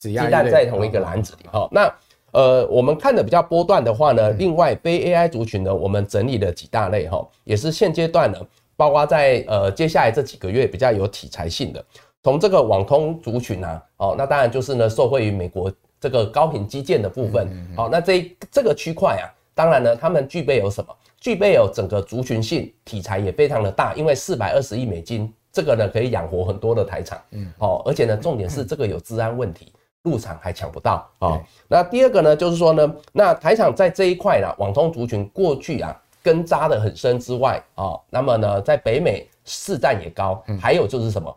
[0.00, 1.90] 鸡蛋在同一个篮子里，好，那
[2.32, 8.38] 呃，我们看的比较波段的话呢，另外非 AI 族群呢，我们整理了几大类哈，也是现阶段呢，
[8.76, 11.84] 包括在呃接下来这几个月比较有题材性的，
[12.22, 20.94] 从这个网通族群啊，哦，那当然就是呢，受惠于美国这个高频基建的部分，好，那这这个区块啊，当然呢，他们具备有什么？
[21.20, 31.10] 具备有整个族群性题材也非常的大，因为四百二十亿美金，这个呢可以养活很多的台厂，嗯，哦，而且呢重点是这个有治安问题，入场还抢不到。
[31.20, 31.42] 哦。
[31.66, 41.32] 那第二个呢就是说呢，那台厂在这一块呢，网通族群过去啊根扎得很深之外啊，那么呢在北美市占也高，还有就是什么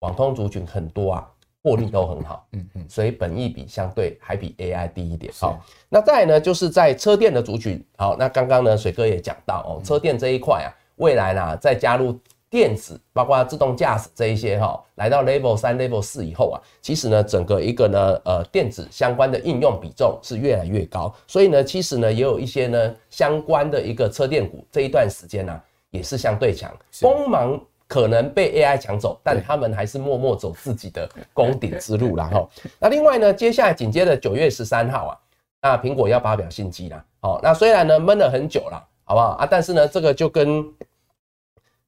[0.00, 1.26] 网通族群很多啊。
[1.64, 5.32] 获利都很好，嗯嗯，所以本益比相对还比 AI 低一点。
[5.32, 7.80] 好，那再来呢，就是在车电的族群。
[7.96, 12.18] 好，那刚刚呢，水哥也讲到哦，车电这一块啊，未来呢，再加入
[12.52, 21.10] 电子，包括自动驾驶这一些哈，来到 Level 三、Level 四以后啊，其实呢，整个一个呢，呃，电子相关的应用比重是越来越高。
[21.26, 27.58] 所以呢，其实呢，也有一些呢相关的一个车电股这一段时间呢，也是相对强，锋芒。
[27.88, 32.48] 可能被 AI 抢走，但他们还是默默走自己的攻顶之路啦齁。
[32.80, 35.12] 那另外呢，接下来紧接着九月十三号啊，
[35.60, 37.04] 那苹果要发表新机啦。
[37.20, 39.46] 好，那虽然呢闷了很久了，好不好啊？
[39.50, 40.64] 但是呢，这个就跟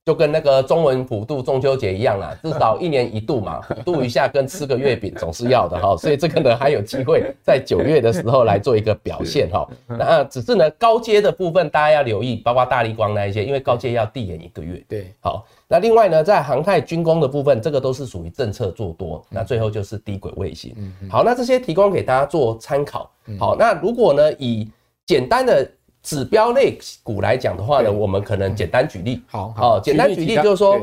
[0.05, 5.97] 就跟那个中文普渡中秋节一样啦， 至少一年一度嘛，普渡一下跟吃个月饼总是要的哈。
[5.97, 9.67] 所以这个呢还有机会在九月的时候来做一个表现哈。
[9.87, 14.85] 那只是呢高阶的部分大家要留意，包括大立光那一些，因为高阶要递延一个月。
[14.87, 15.47] 对，好。
[15.67, 19.25] 那另外呢，在航太军工的部分，这个都是属于政策做多。
[19.31, 20.77] 那最后就是低轨卫星。
[21.11, 23.11] 好，那这些提供给大家做参考。
[23.41, 24.71] 好，那如果呢，以
[25.07, 25.67] 简单的
[26.05, 29.21] 指标类股来讲的话呢，我们可能简单举例。
[29.27, 30.79] 好，好，简单举例就是说，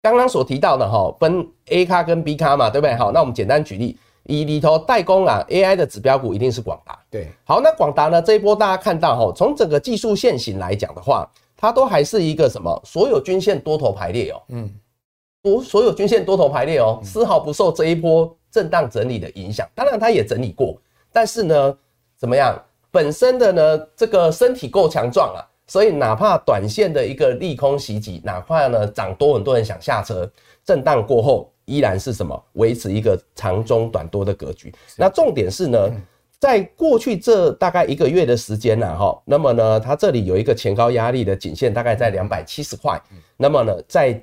[0.00, 2.94] 刚刚所提到的哈，分 A 咖跟 B 咖嘛，对不对？
[2.94, 6.98] 好，那我们简单举例，以里头代工啊，AI 的指标股一定是广达。
[7.10, 11.30] 对，好，那广达呢这一波大家看到哈，从整个技术线型来讲的话。
[11.58, 12.82] 它都还是一个什么？
[12.84, 14.70] 所有均线多头排列哦，嗯，
[15.42, 19.66] 多所有均线多头排列哦，丝毫不受这一波震荡整理的影响。
[19.74, 20.76] 当然，它也整理过，
[21.10, 21.74] 但是呢，
[22.18, 22.62] 怎么样？
[22.90, 30.30] 本身的呢，这个身体够强壮啊，所以哪怕短线的一个利空袭击，哪怕呢涨多，很多人想下车，
[30.64, 32.44] 震荡过后依然是什么？
[32.54, 34.74] 维持一个长中短多的格局。
[34.96, 35.90] 那重点是呢？
[36.38, 43.00] 在过去这大概一个月的时间呢，哈，那么呢，它这里有一个前高压力的颈线，大概在两百七十块。
[43.38, 44.22] 那么呢，在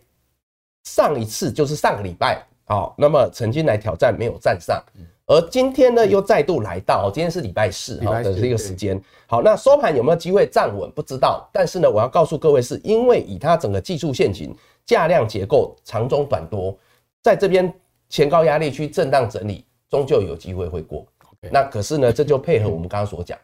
[0.84, 4.82] 上一次就是上个礼拜，好，那么曾经来挑战没有站上，
[5.25, 9.01] 而今天呢又再度来到，今天是礼拜四，哈的这个时间。
[9.25, 10.91] 好，那收盘有没有机会站稳？
[10.91, 11.49] 不知道。
[11.53, 14.53] 但是呢，我要告诉各位，是因为以它整个技术陷阱、
[14.86, 16.77] 价量结构、长中短多，
[17.21, 17.73] 在这边
[18.09, 21.05] 前高压力区震荡整理，终究有机会会过。
[21.51, 23.38] 那可是呢，这就配合 我们刚刚所讲，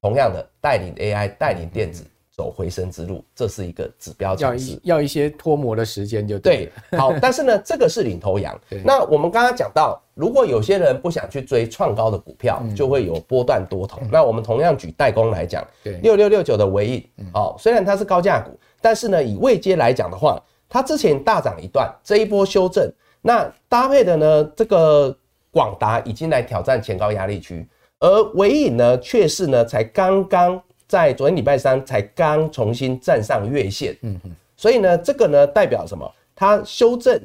[0.00, 2.04] 同样的带领 AI 带领电子
[2.42, 6.68] 走回升之路，这是一个指标强势，要一些脱模的时间就对。
[6.98, 8.60] 好，但是呢，这个是领头羊。
[8.84, 14.00] 那我们刚刚讲到，如果有些人不想去追创高的股票，就会有波段多头。
[14.10, 15.64] 那我们同样举代工来讲，
[16.02, 25.16] 六六六九的尾影，好，虽然它是高价股，但是呢，以位阶来讲的话，它之前大涨一段，这一波修正，那搭配的呢，这个。
[25.54, 27.68] 广达已经来挑战前高压力区，
[28.00, 30.58] 而尾影呢，却是呢才刚刚
[30.92, 36.06] 在昨天礼拜三才刚重新站上月线，嗯嗯，所以呢，这个呢代表什么？
[36.36, 37.18] 它修正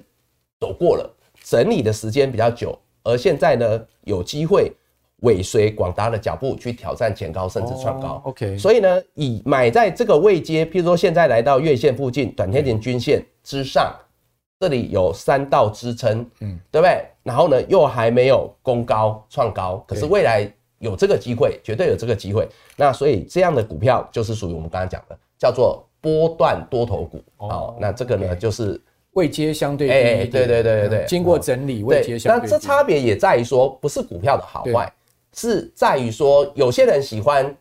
[0.58, 4.72] 走过了，整理的时间比较久，而现在呢有机会
[5.24, 8.22] 尾随广达的脚步去挑战前高，甚至创高。
[8.24, 13.94] OK，所以呢，以买在这个位阶，譬如说现在来到月线附近，短天线均线之上。
[14.62, 17.06] 这里有三道支撑，嗯，对不对？
[17.22, 22.48] 然后呢，又还没有攻高创高，可是未来有这个机会，绝对有这个机会。
[22.76, 27.24] 那所以这样的股票就是属于我们刚刚讲的，叫做波段多头股。
[27.38, 28.80] 哦，那这个呢就是
[29.14, 32.54] 未接相对低，哎，对对对对对，经过整理未接相对低。
[32.54, 34.92] 那这差别也在于说，不是股票的好坏，
[35.34, 37.56] 是在于说有些人喜欢。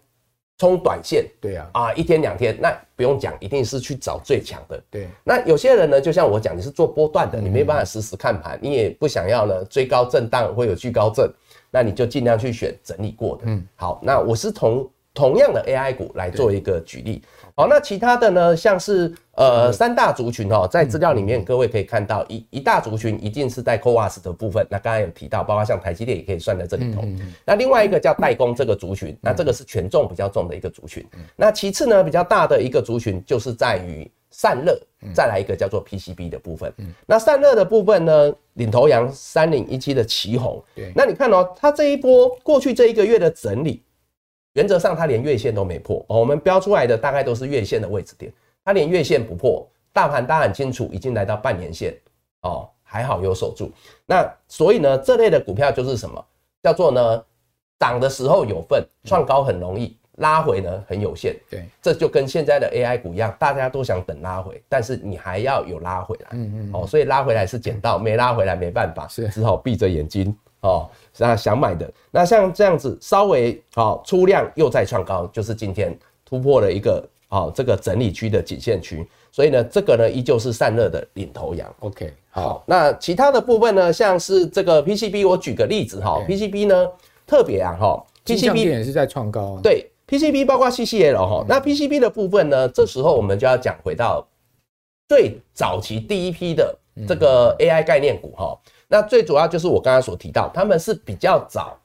[0.59, 4.83] 冲短线，对呀，啊，一天两天，那不用讲，一定是去找最强的。
[4.90, 11.31] 对，那有些人呢，就像我讲，你是做波段的，你没办法实时看盘，你也不想要呢追高震荡会有巨高症，
[11.70, 13.42] 那你就尽量去选整理过的。
[13.46, 17.22] 嗯，好，那我是从同样的 AI 股来做一个举例。
[17.55, 27.02] 好，那其他的呢，像是呃三大族群哦，在资料里面各位可以看到一一大族群一定是在 CoWoS 的部分，那刚才有提到，包括像台积电也可以算在这里头。
[27.46, 31.03] 那另外一个叫代工这个族群，那这个是权重比较重的一个族群。
[31.34, 34.78] 那其次呢，比较大的一个族群就是在于散热，
[35.14, 36.70] 再来一个叫做 PCB 的部分。
[36.76, 40.62] 嗯那散热的部分呢，领头羊三零一七的旗红。
[40.74, 43.82] 对，那你看哦，它这一波过去这一个月的整理。
[44.53, 46.20] 原则上，它连月线都没破哦。
[46.20, 48.30] 我们标出来的大概都是月线的位置点，
[48.62, 51.99] 它连月线不破，大盘大家很清楚，已经来到半年线
[52.43, 53.72] 哦，还好有守住。
[54.05, 56.22] 那所以呢，这类的股票就是什么？
[56.62, 57.24] 叫做呢，
[57.78, 61.34] 涨的时候有份，创高很容易，拉回呢很有限。
[61.50, 66.28] 对，这就跟现在的 AI 股一样，大家都想等拉回，但是你还要有拉回来。
[66.32, 66.70] 嗯嗯。
[66.72, 70.88] 哦，所以拉回来是捡到，没拉回来没办法，是只好闭着眼睛哦。
[71.18, 79.06] 那想买的，那像这样子稍微哦出量又再创高，就是今天突破了一个哦这个整理区的颈线区。
[79.32, 81.70] 所以呢，这个呢依旧是散热的领头羊。
[81.80, 86.88] OK，好，那其他的部分呢，像是这个 PCB，我举个例子哈，PCB 呢
[87.26, 89.60] 特别啊哈，PCB 也是在创高。
[89.62, 94.26] 对，PCB 包括 CCL 哈，那 PCB 的部分呢，这时候我们就要讲回到
[95.09, 96.76] 最早期第一批的
[97.07, 101.78] 这个 AI 概念股哈，那最主要就是我刚刚所提到，他们是比较早。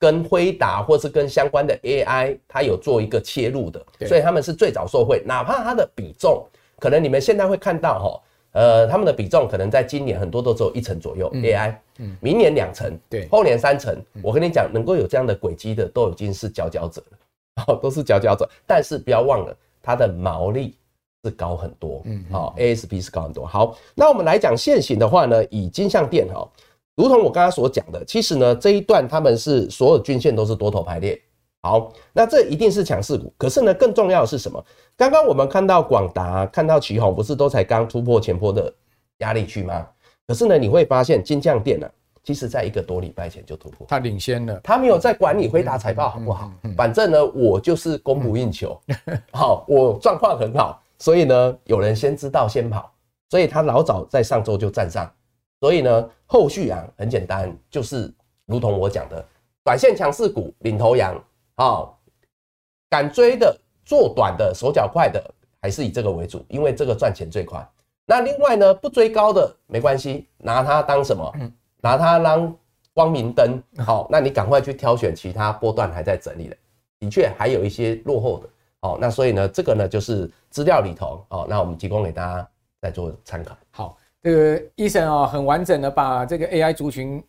[0.00, 5.20] 跟辉达或是跟相关的 AI，它有做一个切入的，所以他们是最早受惠。
[5.26, 6.46] 哪怕它的比重，
[6.78, 8.22] 可能你们现在会看到哈，
[8.52, 13.96] 呃，他们的比重可能在今年很多都只有一成左右，AI，嗯，明年两成，对，后年三成。
[14.22, 18.48] 我跟你讲，能够有这样的轨迹的，都已经是佼佼者了， 哦，都是佼佼者。
[18.66, 20.74] 但是不要忘了，它的毛利
[21.24, 23.46] 是高很多，嗯，好，ASP 是高很多。
[23.46, 26.48] 好，那我们来讲现行的话呢，以金像店哈。
[26.96, 31.20] 如同我刚刚所讲的，其实呢，这一段他们是所有均线都是多头排列。
[31.62, 33.32] 好，那这一定是强势股。
[33.36, 34.64] 可是呢，更重要的是什么？
[34.96, 38.72] 刚刚我们看到广达、看到奇鋐，不是都才刚突破前波的
[39.18, 39.86] 压力区吗？
[40.26, 41.90] 可是呢，你会发现金像电呢，
[42.22, 46.50] 其实在一个多礼拜前就突破，它领先了，它没有在管你回答财报好不好？
[46.76, 48.80] 反正呢，我就是供不应求。
[49.32, 52.92] 好，我状况很好，所以呢，有人先知道先跑，
[53.30, 55.10] 所以他老早在上周就站上。
[55.60, 58.14] 所以呢，后续啊很简单，就是
[58.46, 59.24] 如同我讲的，
[59.64, 61.20] 短线强势股领头羊，
[61.58, 62.00] 好，
[62.88, 65.20] 敢追的做短的手脚快的，
[65.60, 67.68] 还是以这个为主，因为这个赚钱最快。
[68.06, 71.34] 那另外呢，不追高的没关系，拿它当什么？
[71.80, 72.56] 拿它当
[72.94, 73.60] 光明灯。
[73.84, 76.56] 好，那你赶快去挑选其他波段还在整理的，
[77.00, 78.48] 的确还有一些落后的。
[78.80, 82.48] 好，那所以呢，这个呢就是资料里头，哦，那我们提供给大家
[82.80, 83.56] 再做参考。
[83.72, 83.98] 好。
[84.20, 87.22] 这个 Eason 啊，很完整的把这个 AI 族群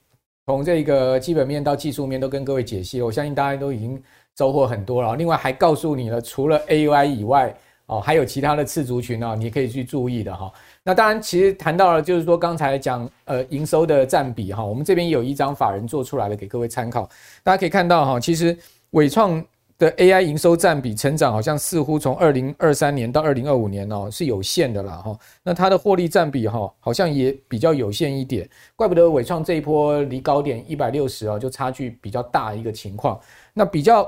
[0.48, 4.02] 从这个基本面到技术面都跟各位解析，我相信大家都已经
[4.40, 5.18] 收获很多了。
[5.18, 7.54] 另外还告诉你了，除了 A U I 以外，
[7.88, 10.50] 哦，还有其他的次族群啊，你可以去注意的哈。
[10.82, 17.10] 那当然，其实谈到了就是说刚才讲呃营收的占比哈，我们这边有一张法人做出来的给各位参考，
[17.44, 18.58] 大家可以看到哈，其实
[18.92, 19.44] 伟创。
[19.80, 33.18] 的 AI 营收占比成长好像似乎从二零二三年到二零二五年哦是有限的啦哈，那它的获利占比哈好像也比较有限一点，怪不得伟创这一波离高点一百六十啊就差距比较大一个情况，
[33.54, 34.06] 那比较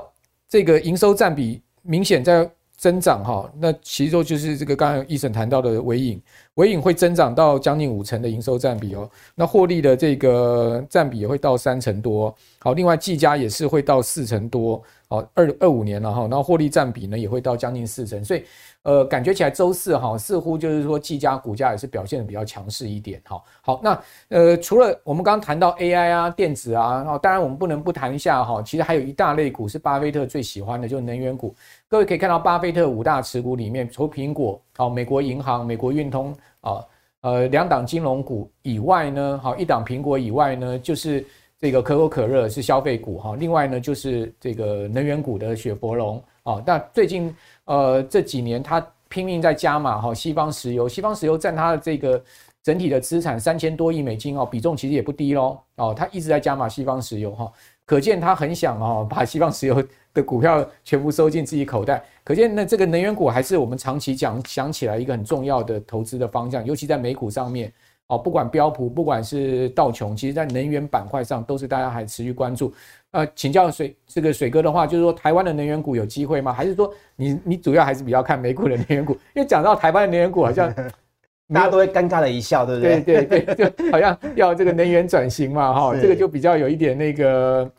[0.52, 2.46] 这个营收占比明显在
[2.76, 6.20] 增长哈，那其中就是这个刚才一审谈到的尾影，
[6.56, 14.82] 尾影会增长到将近五成的营收占比哦，那获利的这个占比也会到三成多，好，另外技嘉也是会到四成多。
[15.12, 18.42] 哦，二二五年了哈，然后获利占比呢也会到将近四成，所以
[18.82, 23.42] 呃感觉起来周四哈似乎就是说技嘉股价也是表现的比较强势一点哈。
[23.60, 31.54] 好，那呃除了我们刚刚谈到 AI 啊电子啊，当然我们不能不谈一下哈，其实还有一大类股是巴菲特最喜欢的，就是能源股。
[31.88, 36.82] 各位可以看到巴菲特五大持股里面，除苹果、好美国银行、美国运通啊
[37.20, 41.22] 呃两档金融股以外呢，好一档苹果以外呢就是。
[41.62, 46.60] 这个可口可乐是消费股哈，另外呢就是这个能源股的雪佛龙啊。
[46.66, 47.32] 那最近
[47.66, 52.20] 呃这几年它拼命在加码哈，西方石油，西方石油占它的这个
[52.64, 57.52] 整体的资产三千多亿美金哦，比重其实也不低喽哦，它一直在加码西方石油哈，
[57.86, 59.80] 可见它很想哦把西方石油
[60.12, 67.72] 的股票全部收进自己口袋，可见那这个能源股还是我们长期讲想起来一个很重要的投资的方向，尤其在美股上面。
[68.12, 72.70] 哦，不管标普，不管是道琼，其实在能源板块上都是大家还持续关注。
[73.12, 76.52] 呃，请教水这个水哥的话，就是说台湾的能源股有机会吗？
[76.52, 79.14] 还是说你你主要还是比较看美股的能源股？
[79.34, 80.70] 因为讲到台湾的能源股，好像
[81.54, 83.00] 大家都会尴尬的一笑，对不对？
[83.00, 87.70] 对对对，就好像要这个能源转型嘛，哈， 这个就比较有一点那个。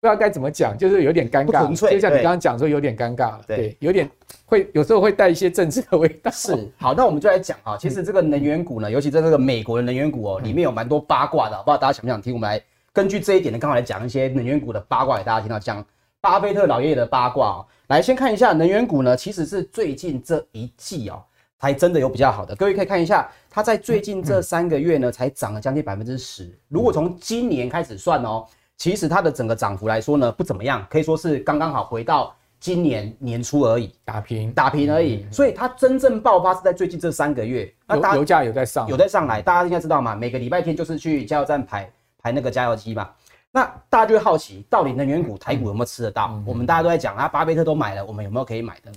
[0.00, 4.08] 不知道该怎么讲，就是有点尴尬，就像你刚刚讲说有点尴尬了，对，有点
[4.44, 6.30] 会有时候会带一些政治的味道。
[6.30, 12.32] 是，好，那我们就来讲啊，其实这个能源股呢，尤其在这个美国的能源股哦，里面有蛮多八卦的，不知道大家想不想听？
[12.32, 15.84] 我们来根据这一点呢，刚好来讲一些能源股的八卦给大家听到，讲
[16.20, 17.66] 巴菲特老爷爷的八卦哦。
[17.88, 21.20] 来，先看一下能源股呢，其实是最近这一季哦，
[21.58, 22.54] 才真的有比较好的。
[22.54, 26.56] 各位可以看一下，它在最近这三个月呢，才涨了将近百分之十。
[26.68, 28.46] 如果从今年开始算哦。
[28.78, 35.26] 其实它的整个涨幅来说呢，不怎么样，可以说是刚刚好回到今年年初而已，打平打平而已。
[35.30, 37.70] 所以它真正爆发是在最近这三个月。
[37.86, 40.14] 那油油价有在上，有在上来，大家应该知道嘛？
[40.14, 43.10] 每个礼拜天就是去加油站排排那个加油机嘛。
[43.50, 46.40] 那大家就会好奇，到底能源股台股有没有吃得到？
[46.46, 48.92] 我们大家都在讲啊，巴菲特都买了，我们有没有可以买的？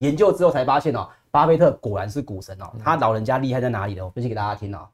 [0.00, 4.04] 研究之后才发现哦，巴菲特果然是股神哦，他老人家厉害在哪里呢？
[4.04, 4.86] 我分析给大家听哦。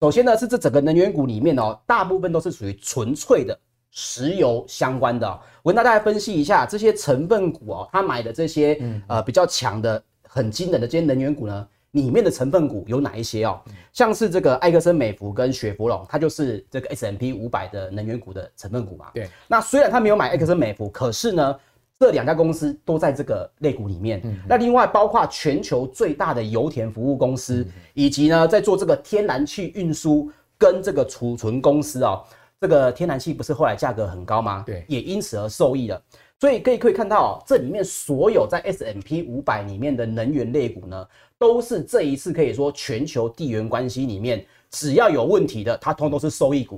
[0.00, 3.58] 首先呢，是这整个能源股里面哦，大部分都是属于纯粹的
[3.90, 5.40] 石油相关的。
[5.62, 11.68] 我跟大家来分析一下这些成分股哦，他买的这些呃比较强的、很惊人的这些能源股呢。
[11.92, 13.58] 里面的成分股有哪一些哦？
[13.94, 19.06] 像是这个埃克森美孚跟雪佛龙，它就是这个 S&P 五百的能源股的成分股嘛。
[19.14, 19.26] 对。
[19.48, 21.56] 那虽然他没有买埃克森美孚，可是呢，
[21.98, 24.22] 这两家公司都在这个类股里面。
[24.48, 32.24] 那另外包括全球最大的油田服务公司，以及呢在做这个天然气运输跟这个储存公司哦，
[32.60, 34.62] 这个天然气不是后来价格很高吗？
[34.66, 36.00] 对，也因此而受益了。
[36.40, 41.04] 所以可以可以看到哦，这里面所有在 S M P 五百里面的能源类股呢，
[41.36, 46.76] 都是这一次可以说全球地缘关系里面只要有问题的，它通通都是受益股，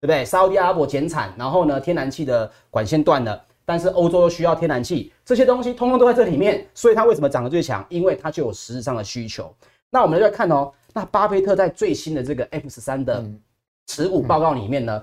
[0.00, 0.24] 对不对？
[0.24, 7.84] 沙乌地阿拉伯减产，然后呢，天然气的管线断了，但是欧洲又需要天然气，这些东西通通都在这里面，所以它为什么涨得最强？
[7.88, 9.54] 因为它就有实质上的需求。
[9.90, 13.24] 那我们来看哦，那巴菲特在最新的这个 F 十三的
[13.86, 15.02] 持股报告里面呢，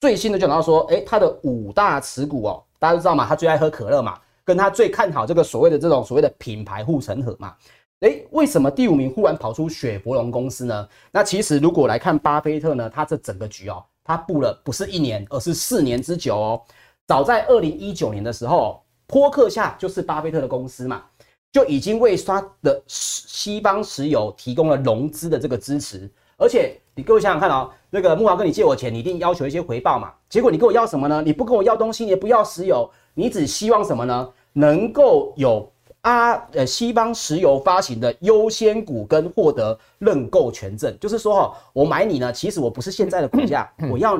[0.00, 2.62] 最新的就讲到说，诶，他的五大持股哦。
[2.78, 7.54] 大家都知道嘛，他最爱喝可乐嘛，跟他最看好这个所谓的这种所谓的品牌护城河嘛。
[8.00, 10.88] 诶，为什么第五名忽然跑出雪佛龙公司呢？
[11.12, 16.62] 那其实如果来看巴菲特呢，他这整个局哦，他布了不是一年，而是四年之久哦。
[17.10, 21.02] 早在二零一九年的时候，波克夏就是巴菲特的公司嘛，
[21.50, 26.08] 就已经为他的西方石油提供了融资的这个支持。
[26.36, 30.12] 而且你各位想想看哦，那个慕驊跟你借我钱，你一定要求一些回报嘛。
[30.28, 31.20] 结果你跟我要什么呢？
[31.20, 34.32] 你不跟我要东西，你也不要石油，你只希望什么呢？
[34.52, 35.68] 能够有
[36.02, 40.96] 啊呃西方石油发行的优先股跟获得认购权证。
[41.00, 44.16] 就是说哈，我买你呢，其实我不是现在的股价， 我要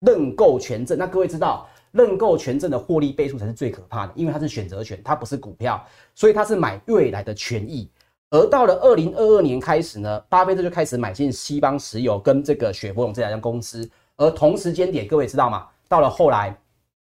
[0.00, 0.96] 认购权证。
[0.96, 5.82] 那各位知道，认购权证的获利倍数才是最可怕的，因为它是选择权，它不是股票，
[6.14, 7.90] 所以它是买未来的权益。
[8.30, 13.88] 而到了二零二二年开始呢，巴菲特就开始买进西方石油跟这个雪佛龙这两家公司。
[14.16, 15.66] 而同时间点，各位知道吗？
[15.88, 16.56] 到了后来，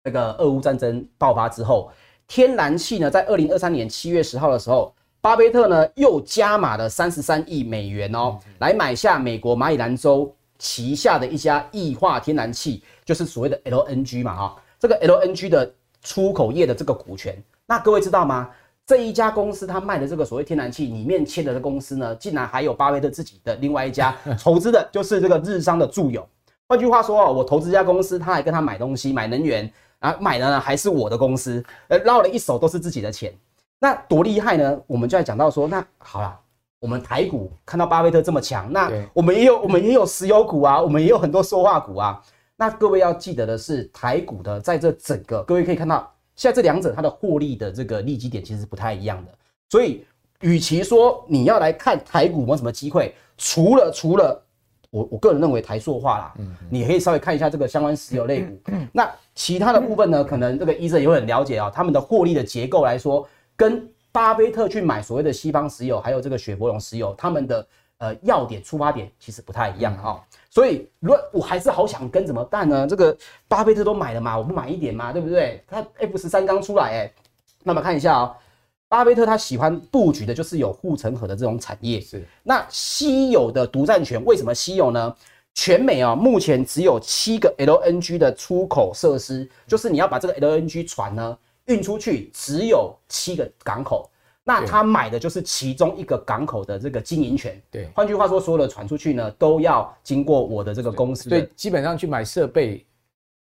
[0.03, 1.91] 那个俄乌战争爆发之后，
[2.27, 15.71] 天然气呢，在二零二三年七月十号的时候，巴菲特呢又加码了三十三亿美元哦，来买下美国马里兰州旗下的一家液化天然气，就是所谓的 LNG 嘛哈，这个 LNG 的
[16.01, 17.35] 出口业的这个股权。
[17.65, 18.49] 那各位知道吗？
[18.87, 26.27] 这一家公司，他卖的这个所谓天然气里面签的的公司呢，竟然还有巴菲特自己的另外一家 投资的，就是这个日商的住友。
[26.67, 33.31] 换句话说啊，我投资一家公司，他还跟他买东西、买能源啊，买的呢还是我的公司，呃，捞了一手都是自己的钱，
[33.79, 34.81] 那多厉害呢？
[34.87, 36.39] 我们就在讲到说，那好了，
[36.79, 42.19] 我们台股看到巴菲特这么强，那我们也有我们也有石油股啊，我们也有很多塑化股啊。
[42.59, 46.13] 那各位要记得的是，台股的在这整个，各位可以看到。
[46.35, 49.31] 现在这两者它的获利的这个利基点其实是不太一样的，
[49.69, 50.05] 所以
[50.39, 54.41] 与其说你要来看台股有没有什么机会，除了除了
[54.89, 58.57] 我我个人认为台塑化啦，嗯，你可以稍微看一下这个相关石油类股，
[58.93, 70.19] 那其他的部分呢，可能这个医生也会很了解啊，他们的获利的结构来说，跟巴菲特去买所谓的西方石油，还有这个雪佛龙石油，他们的呃要点出发点其实不太一样啊。
[70.49, 72.87] 所以，如果我还是好想跟怎么办呢？
[72.87, 73.15] 这个
[73.47, 75.63] 巴菲特都买了嘛，我不买一点嘛，对不对？
[75.67, 77.13] 他 F 十三刚出来，哎，
[77.63, 78.35] 那么看一下哦，
[78.87, 82.01] 巴菲特他喜欢布局的就是有护城河的这种产业。
[82.01, 85.15] 是，那稀有的独占权为什么稀有呢？
[85.53, 94.09] 全美啊，目前只有七个 LNG 的出口设施，就是你要把这个 LNG 船呢运出去，只有七个港口。
[94.49, 97.61] 那他买的就是其中一个港口的这个经营权。
[97.69, 101.29] 对，换句话说，所有的传出去呢，都要经过我的这个公司。
[101.29, 102.83] 对，基本上去买设备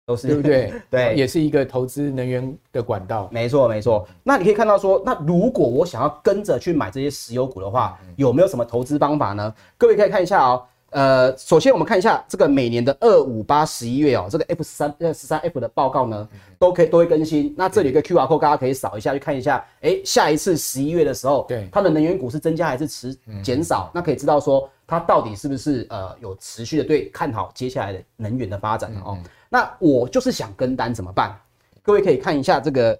[0.07, 0.73] 都是对不对？
[0.89, 3.29] 对，也是一个投资能源的管道。
[3.31, 4.07] 没错，没错。
[4.23, 9.53] 那你可以看到说，那如果我想要跟着去买这些石油股的话，有没有什么投资方法呢？
[9.77, 10.65] 各位可以看一下哦。
[10.95, 16.25] 呃，首先我们看一下这个每年的二五八十一月哦，这个 F 十三呃十三 F 的报告呢，
[16.57, 17.53] 都可以都会更新。
[17.57, 19.61] 那这里有个 QR code，大家可以扫一下去看一下。
[19.81, 23.91] 哎，下一次十一月的时候，对它的能源股是增加还是持减少？
[23.93, 29.17] 那可以知道说它到底是不是呃有持续的对看好接下来的能源的发展哦。
[29.49, 31.37] 那我就是想跟单怎么办？
[31.83, 32.97] 各位可以看一下这个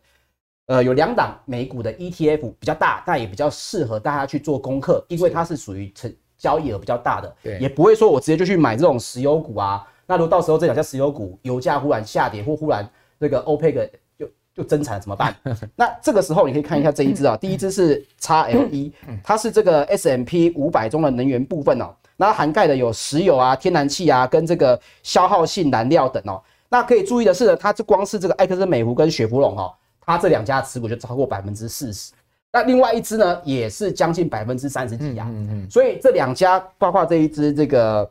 [0.65, 6.13] 呃有两档美股的 ETF 比较大，但也比较适合大家去做功课，因为它是属于成。
[6.45, 9.83] 交易额比较大的，对，也不会说我直接就去买这种石油股啊。
[10.05, 12.87] 那如果到时候这两家石油股油价忽然下跌，或忽然
[13.19, 13.89] 这个 OPEC
[14.19, 15.35] 就就增产怎么办？
[15.75, 18.91] 那这个时候你可以看一下这一支啊， 第一支是 XLE，
[19.23, 21.89] 它是这个 S M P 五百中的能源部分哦。
[22.17, 26.39] 那它涵盖的有石油啊、天然气啊，跟这个消耗性燃料等哦。
[26.69, 29.73] 那可以注意的是呢，它这光是这个埃克森美孚跟雪佛龙哦，
[30.05, 32.13] 它这两家持股就超过百分之四十。
[32.55, 35.27] 那另外一支呢，也是将近百分之三十几啊。
[35.29, 35.69] 嗯嗯。
[35.69, 38.09] 所以这两家，包括这一支这个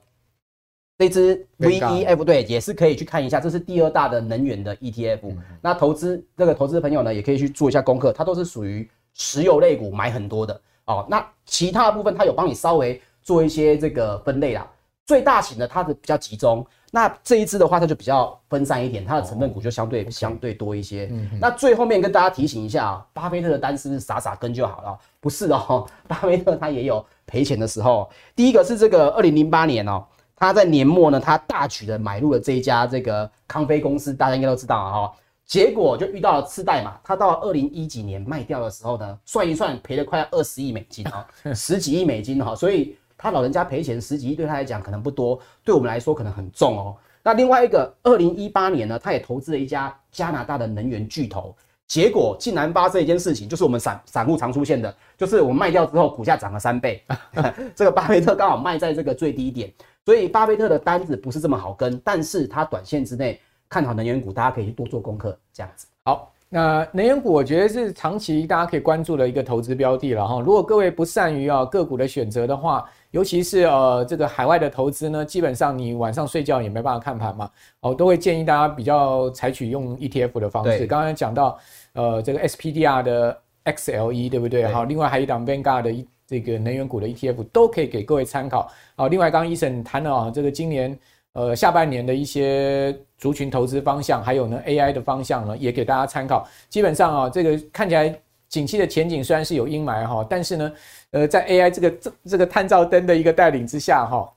[0.99, 5.20] 这支 VEF 对，也是可以去看一下，这是第二大的能源的 ETF。
[5.22, 11.07] 嗯、那投资这个投资的朋友呢，也可以去做一下功课，它都是属于石油类股买很多的哦。
[11.09, 14.70] 那其他的部分，它有帮你稍微做一些这个分类啦。
[15.07, 21.09] 最大型的它的比较集中，那这一支的话它就比较分散一点，它的成分股就相对、哦、相对多一些。
[21.11, 24.97] 嗯、那最后面跟大家提醒一下啊，巴菲特的单是不是傻傻跟就好了？
[25.18, 28.09] 不是哦，巴菲特他也有赔钱的时候。
[28.36, 30.05] 第一个是这个二零零八年哦，
[30.36, 35.12] 他在年末呢，他大举的买入了这一家这个康菲公司，大家应该都知道啊哦。
[35.45, 42.97] 结果就遇到了次贷嘛，他到二零一几年卖掉的时候呢，算一算赔了快要二十亿美金啊，十几亿美金哈，所以。
[43.24, 46.94] 他老人家赔钱十几亿，对他来讲可能不多，对我们来说可能很重哦。
[47.22, 51.56] 那另外一个，二零一八年呢，他也投资了一家加拿大的能源巨头，
[51.86, 57.02] 结果竟然发生一件事情，就是我们散散户常出现的，就是我们卖掉之后股价涨了三倍。
[57.74, 59.72] 这个巴菲特刚好卖在这个最低点，
[60.04, 65.86] 所以巴菲特的单子不是这么好跟，但是他短线之内看好能源股，大家可以去多做功课，这样子。
[66.04, 66.30] 好。
[66.50, 70.38] 那能源股，我觉得是长期大家可以关注的一个投资标的了哈。
[70.38, 77.48] 如果各位不善于啊个股的选择的话，尤其是呃这个海外的投资呢，基本上你晚上睡觉也没办法看盘嘛，
[77.80, 80.84] 哦，都会建议大家比较采取用 ETF 的方式。
[80.84, 81.56] 刚刚讲到
[81.92, 84.66] 呃这个 SPDR 的 XLE 对不对？
[84.66, 88.68] 好，另外还有一档 Vanguard 的这个能源股的 ETF 都可以给各位参考。
[88.96, 90.98] 好，另外刚刚 Eason 谈了啊这个今年。
[91.36, 96.46] 呃，下半年的一些族群投资方向，还有呢 AI 的方向呢，也给大家参考。
[96.68, 98.16] 基本上啊，这个看起来
[98.48, 100.72] 景气的前景虽然是有阴霾哈，但是呢，
[101.14, 104.28] 呃，在 AI 这个这这个探照灯的一个带领之下哈，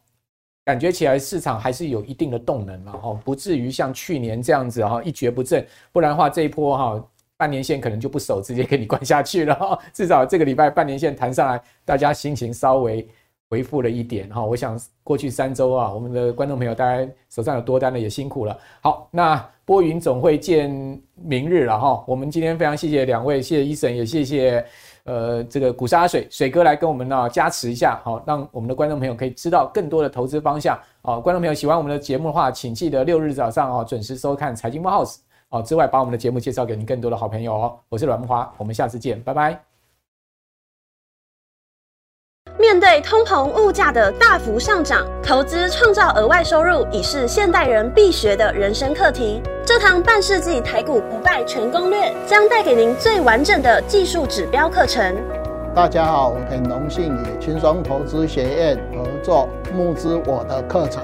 [0.63, 5.65] 感觉起来市场还是有一定的动能了哈，不至于像去年这样子哈一蹶不振。
[5.91, 7.03] 不然的话，这一波哈
[7.35, 9.79] 半年线可能就不守，直接给你灌下去了哈。
[9.91, 13.07] 至少这个礼拜半年线弹上来，大家心情稍微。
[13.49, 18.59] 回复了一点哈，我想过去三周啊，我们的观众朋友大家手上有多单的也辛苦了。
[18.81, 20.69] 好，那波云总会见
[21.15, 22.03] 明日了哈。
[22.05, 24.65] 我们今天非常谢谢两位，谢谢医生也谢谢
[25.07, 30.77] 呃这个股沙水水哥来跟我们呢加持一下，好，让我们的观众朋友可以知道更多的投资方向。
[31.01, 35.17] 好，观众朋友喜欢我们的节目的话，请记得六日早上哦准时收看财经慕 House
[35.49, 37.79] 哦，之外把我们的节目介绍给您更多的好朋友哦。
[37.89, 39.66] 我是阮木华，我们下次见，拜拜。
[42.59, 49.39] 面对通膨物价的大幅上涨，投资创造额外收入已是现代人必学的人生课题。
[49.63, 55.15] 这堂半世纪台股不败全攻略将带给您最完整的技术指标课程。
[55.75, 61.03] 大家好，我很荣幸与轻松投资学院合作募资我的课程。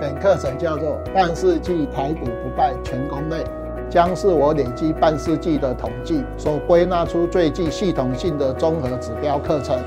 [0.00, 3.38] 本课程叫做《半世纪台股不败全攻略》，
[3.88, 9.78] 将是我累积半世纪的统计所归纳出最具系统性的综合指标课程。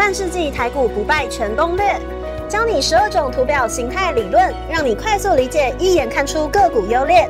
[0.00, 1.84] 半世纪台股不败全攻略，
[2.48, 7.28] 教你十二种图表形态理论，让你快速理解，一眼看出个股优劣。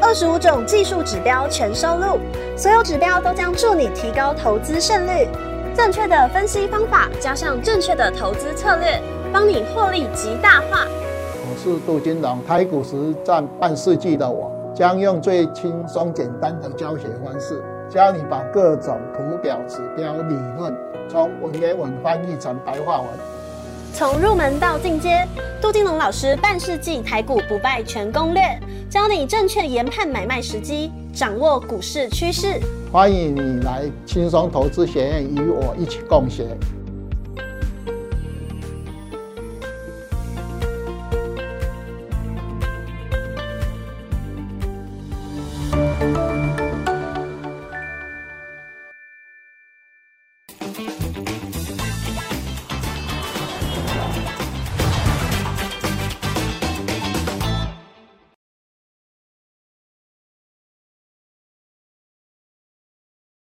[0.00, 2.18] 二十五种技术指标全收录，
[2.56, 5.28] 所有指标都将助你提高投资胜率。
[5.74, 8.98] 正确的分析方法加上正确的投资策略，
[9.30, 10.86] 帮你获利极大化。
[10.88, 20.74] 我是杜金龙，台股实战半世纪的我，将用最轻松简单的教学方式，教你把各种图表指标理论。
[21.08, 23.08] 从文言文翻译成白话文，
[23.92, 25.26] 从入门到进阶，
[25.60, 28.42] 杜金龙老师半世纪台股不败全攻略，
[28.90, 32.60] 教你正确研判买卖时机，掌握股市趋势。
[32.92, 36.44] 欢迎你来轻松投资学院与我一起共学。